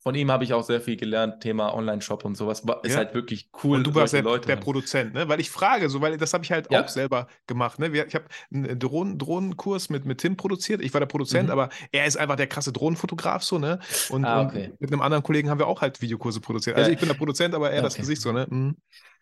[0.00, 2.62] von ihm habe ich auch sehr viel gelernt, Thema Online-Shop und sowas.
[2.82, 2.98] Ist ja.
[2.98, 3.78] halt wirklich cool.
[3.78, 5.28] Und du warst der, der Produzent, ne?
[5.28, 6.84] Weil ich frage, so, weil das habe ich halt ja.
[6.84, 7.80] auch selber gemacht.
[7.80, 7.88] Ne?
[7.88, 10.82] Ich habe einen Drohnen Drohnenkurs mit, mit Tim produziert.
[10.82, 11.52] Ich war der Produzent, mhm.
[11.52, 13.80] aber er ist einfach der krasse Drohnenfotograf, so, ne?
[14.10, 14.68] Und, ah, okay.
[14.70, 16.76] und, mit einem anderen Kollegen haben wir auch halt Videokurse produziert.
[16.76, 17.82] Also ich bin der Produzent, aber er okay.
[17.82, 18.46] das Gesicht, so, ne?
[18.48, 18.76] Mhm.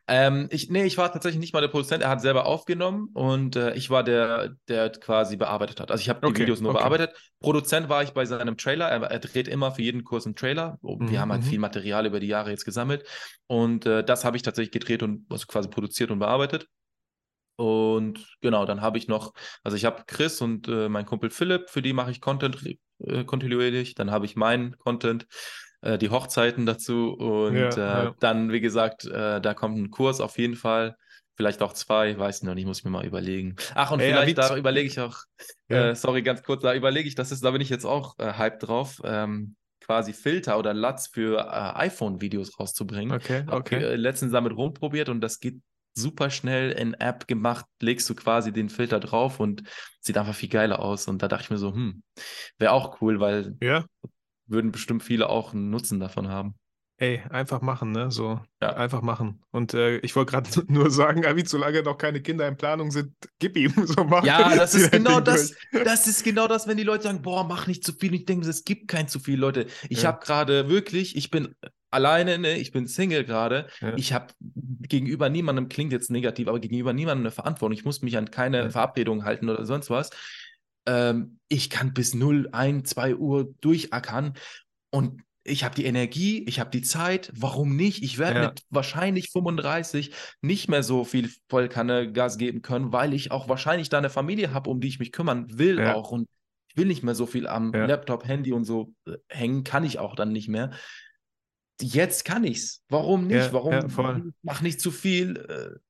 [0.09, 3.57] Ähm, ich, nee, ich war tatsächlich nicht mal der Produzent, er hat selber aufgenommen und
[3.57, 5.91] äh, ich war der, der quasi bearbeitet hat.
[5.91, 6.79] Also ich habe die okay, Videos nur okay.
[6.79, 7.17] bearbeitet.
[7.41, 10.79] Produzent war ich bei seinem Trailer, er, er dreht immer für jeden Kurs einen Trailer.
[10.83, 11.19] Oh, wir mhm.
[11.19, 11.47] haben halt mhm.
[11.47, 13.05] viel Material über die Jahre jetzt gesammelt
[13.49, 16.69] und äh, das habe ich tatsächlich gedreht und also quasi produziert und bearbeitet.
[17.57, 19.33] Und genau, dann habe ich noch,
[19.65, 22.63] also ich habe Chris und äh, mein Kumpel Philipp, für die mache ich Content
[22.99, 23.95] äh, kontinuierlich.
[23.95, 25.27] Dann habe ich meinen Content
[25.83, 28.15] äh, die Hochzeiten dazu und ja, äh, ja.
[28.21, 30.97] dann, wie gesagt, äh, da kommt ein Kurs auf jeden Fall.
[31.37, 33.57] Vielleicht auch zwei, weiß noch nicht, muss ich mir mal überlegen.
[33.75, 35.19] Ach, und Ey, vielleicht da überlege ich auch.
[35.69, 38.33] Äh, sorry, ganz kurz, da überlege ich, das ist, da bin ich jetzt auch äh,
[38.33, 43.15] hype drauf, ähm, quasi Filter oder LUTs für äh, iPhone-Videos rauszubringen.
[43.15, 43.85] Okay, okay.
[43.85, 45.61] Hab, letztens damit rumprobiert und das geht
[45.95, 49.63] super schnell in App gemacht, legst du quasi den Filter drauf und
[50.01, 51.07] sieht einfach viel geiler aus.
[51.07, 52.03] Und da dachte ich mir so, hm,
[52.59, 53.85] wäre auch cool, weil ja
[54.47, 56.55] würden bestimmt viele auch einen Nutzen davon haben.
[56.99, 58.11] Ey, einfach machen, ne?
[58.11, 58.75] So, ja.
[58.75, 59.43] einfach machen.
[59.51, 63.13] Und äh, ich wollte gerade nur sagen, Avi, solange noch keine Kinder in Planung sind,
[63.39, 64.25] gib ihm so machen.
[64.25, 65.53] Ja, das ist genau das.
[65.73, 65.85] Durch.
[65.85, 68.15] Das ist genau das, wenn die Leute sagen, boah, mach nicht zu viel.
[68.15, 69.67] Ich denke, es gibt kein zu viel, Leute.
[69.91, 70.09] Ich ja.
[70.09, 71.55] habe gerade wirklich, ich bin
[71.91, 72.57] alleine, ne?
[72.57, 73.67] ich bin Single gerade.
[73.81, 73.95] Ja.
[73.97, 77.77] Ich habe gegenüber niemandem, klingt jetzt negativ, aber gegenüber niemandem eine Verantwortung.
[77.77, 78.71] Ich muss mich an keine ja.
[78.71, 80.11] Verabredung halten oder sonst was.
[80.87, 84.35] Ähm, ich kann bis 0, 1, 2 Uhr durchackern
[84.91, 88.03] und ich habe die Energie, ich habe die Zeit, warum nicht?
[88.03, 88.49] Ich werde ja.
[88.49, 90.13] mit wahrscheinlich 35
[90.43, 94.53] nicht mehr so viel Vollkanne Gas geben können, weil ich auch wahrscheinlich da eine Familie
[94.53, 95.95] habe, um die ich mich kümmern will ja.
[95.95, 96.11] auch.
[96.11, 96.29] Und
[96.69, 97.87] ich will nicht mehr so viel am ja.
[97.87, 100.73] Laptop, Handy und so äh, hängen, kann ich auch dann nicht mehr.
[101.81, 102.83] Jetzt kann ich's.
[102.89, 103.53] Warum nicht?
[103.53, 105.81] Warum mach nicht zu viel?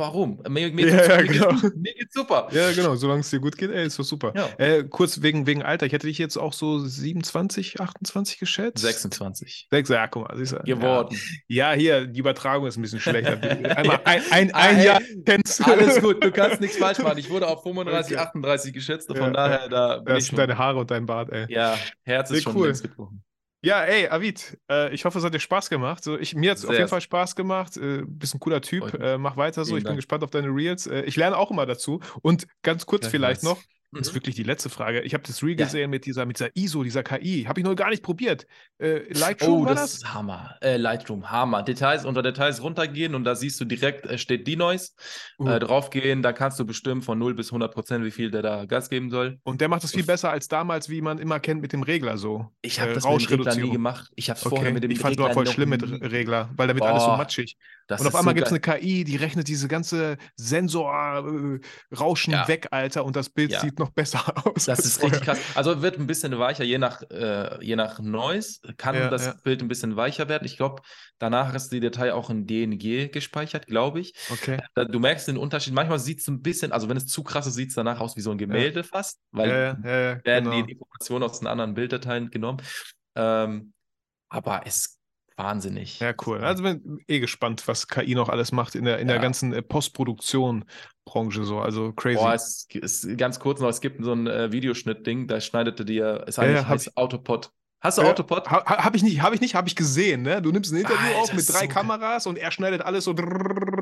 [0.00, 0.42] Warum?
[0.48, 1.48] Mir, mir, ja, ja, genau.
[1.50, 2.48] geht's, mir, geht's, super.
[2.52, 2.94] Ja, genau.
[2.96, 4.32] Solange es dir gut geht, ey, ist doch super.
[4.34, 4.48] Ja.
[4.56, 5.84] Äh, kurz wegen, wegen Alter.
[5.84, 8.78] Ich hätte dich jetzt auch so 27, 28 geschätzt.
[8.78, 9.68] 26.
[9.70, 10.38] Sechs, ja, guck mal.
[10.38, 11.18] Siehst du, Geworden.
[11.48, 11.72] Ja.
[11.72, 13.32] ja, hier, die Übertragung ist ein bisschen schlechter.
[13.76, 15.64] Einmal ein, ein, ein ah, Jahr kennst du.
[15.64, 17.18] Alles gut, du kannst nichts falsch machen.
[17.18, 18.22] Ich wurde auf 35, okay.
[18.22, 19.14] 38 geschätzt.
[19.14, 20.30] Von daher, da bin das ich.
[20.30, 21.44] Sind deine Haare und dein Bart, ey.
[21.50, 22.72] Ja, Herz ist Sehr schon cool.
[22.72, 23.22] gebrochen.
[23.62, 26.02] Ja, ey, Avid, äh, ich hoffe, es hat dir Spaß gemacht.
[26.02, 27.76] So, ich, mir hat es auf jeden Fall Spaß gemacht.
[27.76, 28.94] Äh, bist ein cooler Typ.
[28.94, 29.70] Äh, mach weiter so.
[29.70, 29.98] Vielen ich bin Dank.
[29.98, 30.86] gespannt auf deine Reels.
[30.86, 32.00] Äh, ich lerne auch immer dazu.
[32.22, 33.58] Und ganz kurz ja, vielleicht noch,
[33.92, 34.16] das ist mhm.
[34.16, 35.00] wirklich die letzte Frage.
[35.02, 35.66] Ich habe das Reel ja.
[35.66, 37.44] gesehen mit dieser, mit dieser ISO, dieser KI.
[37.48, 38.46] Habe ich noch gar nicht probiert.
[38.78, 39.94] Äh, Lightroom oh, war das?
[39.94, 40.56] ist Hammer.
[40.60, 41.64] Äh, Lightroom, Hammer.
[41.64, 44.92] Details unter Details runtergehen und da siehst du direkt, äh, steht Denoise.
[45.38, 45.48] Uh.
[45.48, 48.64] Äh, draufgehen, da kannst du bestimmen von 0 bis 100 Prozent, wie viel der da
[48.64, 49.40] Gas geben soll.
[49.42, 52.16] Und der macht das viel besser als damals, wie man immer kennt mit dem Regler
[52.16, 52.46] so.
[52.62, 54.12] Ich habe äh, das mit dem Regler nie gemacht.
[54.14, 54.54] Ich habe es okay.
[54.54, 55.82] vorher mit dem ich Regler Ich fand es voll schlimm mit
[56.12, 56.90] Regler, weil damit Boah.
[56.90, 57.56] alles so matschig.
[57.90, 62.36] Das und auf einmal so gibt es eine KI, die rechnet diese ganze Sensorrauschen äh,
[62.36, 62.46] ja.
[62.46, 63.58] weg, Alter, und das Bild ja.
[63.58, 64.66] sieht noch besser aus.
[64.66, 65.40] Das ist richtig krass.
[65.56, 69.60] Also wird ein bisschen weicher, je nach, äh, je nach Noise kann ja, das Bild
[69.60, 70.44] ein bisschen weicher werden.
[70.44, 70.82] Ich glaube,
[71.18, 74.14] danach ist die Datei auch in DNG gespeichert, glaube ich.
[74.30, 74.60] Okay.
[74.76, 75.74] Du merkst den Unterschied.
[75.74, 78.16] Manchmal sieht es ein bisschen, also wenn es zu krass ist, sieht es danach aus
[78.16, 80.62] wie so ein Gemälde fast, weil werden genau.
[80.64, 82.62] die Informationen aus den anderen Bilddateien genommen.
[83.16, 83.72] Ähm,
[84.28, 84.99] aber es
[85.42, 86.00] Wahnsinnig.
[86.00, 86.38] Ja, cool.
[86.38, 89.14] Also bin eh gespannt, was KI noch alles macht in der, in ja.
[89.14, 91.60] der ganzen äh, Postproduktion-Branche so.
[91.60, 92.16] Also crazy.
[92.16, 96.24] Boah, es ist ganz kurz noch, es gibt so ein äh, Videoschnitt-Ding, da schneidete dir,
[96.26, 97.52] es heißt, ja, heißt Autopod.
[97.80, 98.50] Hast du äh, Autopod?
[98.50, 100.42] Ha, habe ich nicht, habe ich nicht, habe ich gesehen, ne?
[100.42, 103.14] Du nimmst ein Interview Alter, auf mit drei so Kameras und er schneidet alles so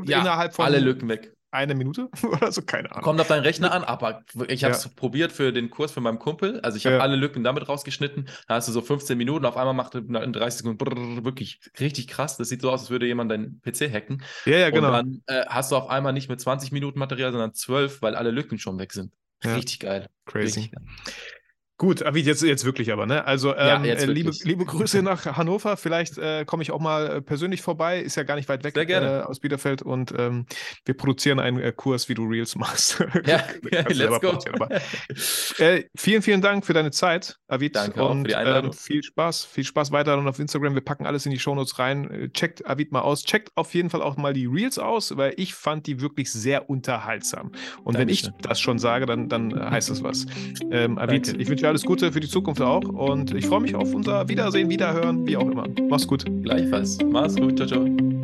[0.04, 3.02] ja, innerhalb von alle Lücken weg eine Minute oder so, keine Ahnung.
[3.04, 4.90] Kommt auf deinen Rechner an, aber ich habe es ja.
[4.94, 6.60] probiert für den Kurs für meinen Kumpel.
[6.60, 7.02] Also ich habe ja.
[7.02, 8.28] alle Lücken damit rausgeschnitten.
[8.46, 11.60] Da hast du so 15 Minuten, auf einmal macht er in 30 Sekunden brrr, wirklich
[11.80, 12.36] richtig krass.
[12.36, 14.22] Das sieht so aus, als würde jemand deinen PC hacken.
[14.44, 14.88] Ja, ja, genau.
[14.88, 18.14] Und dann äh, hast du auf einmal nicht mit 20 Minuten Material, sondern 12, weil
[18.14, 19.12] alle Lücken schon weg sind.
[19.44, 20.08] Richtig geil.
[20.26, 20.60] Crazy.
[20.60, 20.84] Richtig geil.
[21.78, 23.24] Gut, aber jetzt, jetzt wirklich aber, ne?
[23.24, 25.76] Also ähm, ja, liebe, liebe Grüße nach Hannover.
[25.76, 28.00] Vielleicht äh, komme ich auch mal äh, persönlich vorbei.
[28.00, 30.46] Ist ja gar nicht weit weg äh, aus Bielefeld und ähm,
[30.84, 32.98] wir produzieren einen äh, Kurs, wie du Reels machst.
[33.26, 34.38] Ja, ja let's go.
[34.52, 34.70] Aber,
[35.58, 37.76] äh, vielen, vielen Dank für deine Zeit, Avid.
[37.76, 38.72] Danke und, für die Einladung.
[38.72, 40.74] Ähm, viel Spaß, viel Spaß weiter und auf Instagram.
[40.74, 42.10] Wir packen alles in die Shownotes rein.
[42.10, 43.22] Äh, checkt Avid mal aus.
[43.22, 46.70] Checkt auf jeden Fall auch mal die Reels aus, weil ich fand die wirklich sehr
[46.70, 47.52] unterhaltsam.
[47.84, 47.98] Und Dankeschön.
[47.98, 50.26] wenn ich das schon sage, dann, dann heißt das was.
[50.70, 52.60] Ähm, Avid, ich wünsche dir alles Gute für die Zukunft.
[52.60, 52.82] Auch.
[52.82, 55.66] Und ich freue mich auf unser Wiedersehen, Wiederhören, wie auch immer.
[55.88, 56.24] Mach's gut.
[56.42, 56.98] Gleichfalls.
[57.04, 57.56] Mach's gut.
[57.56, 58.17] Ciao, ciao.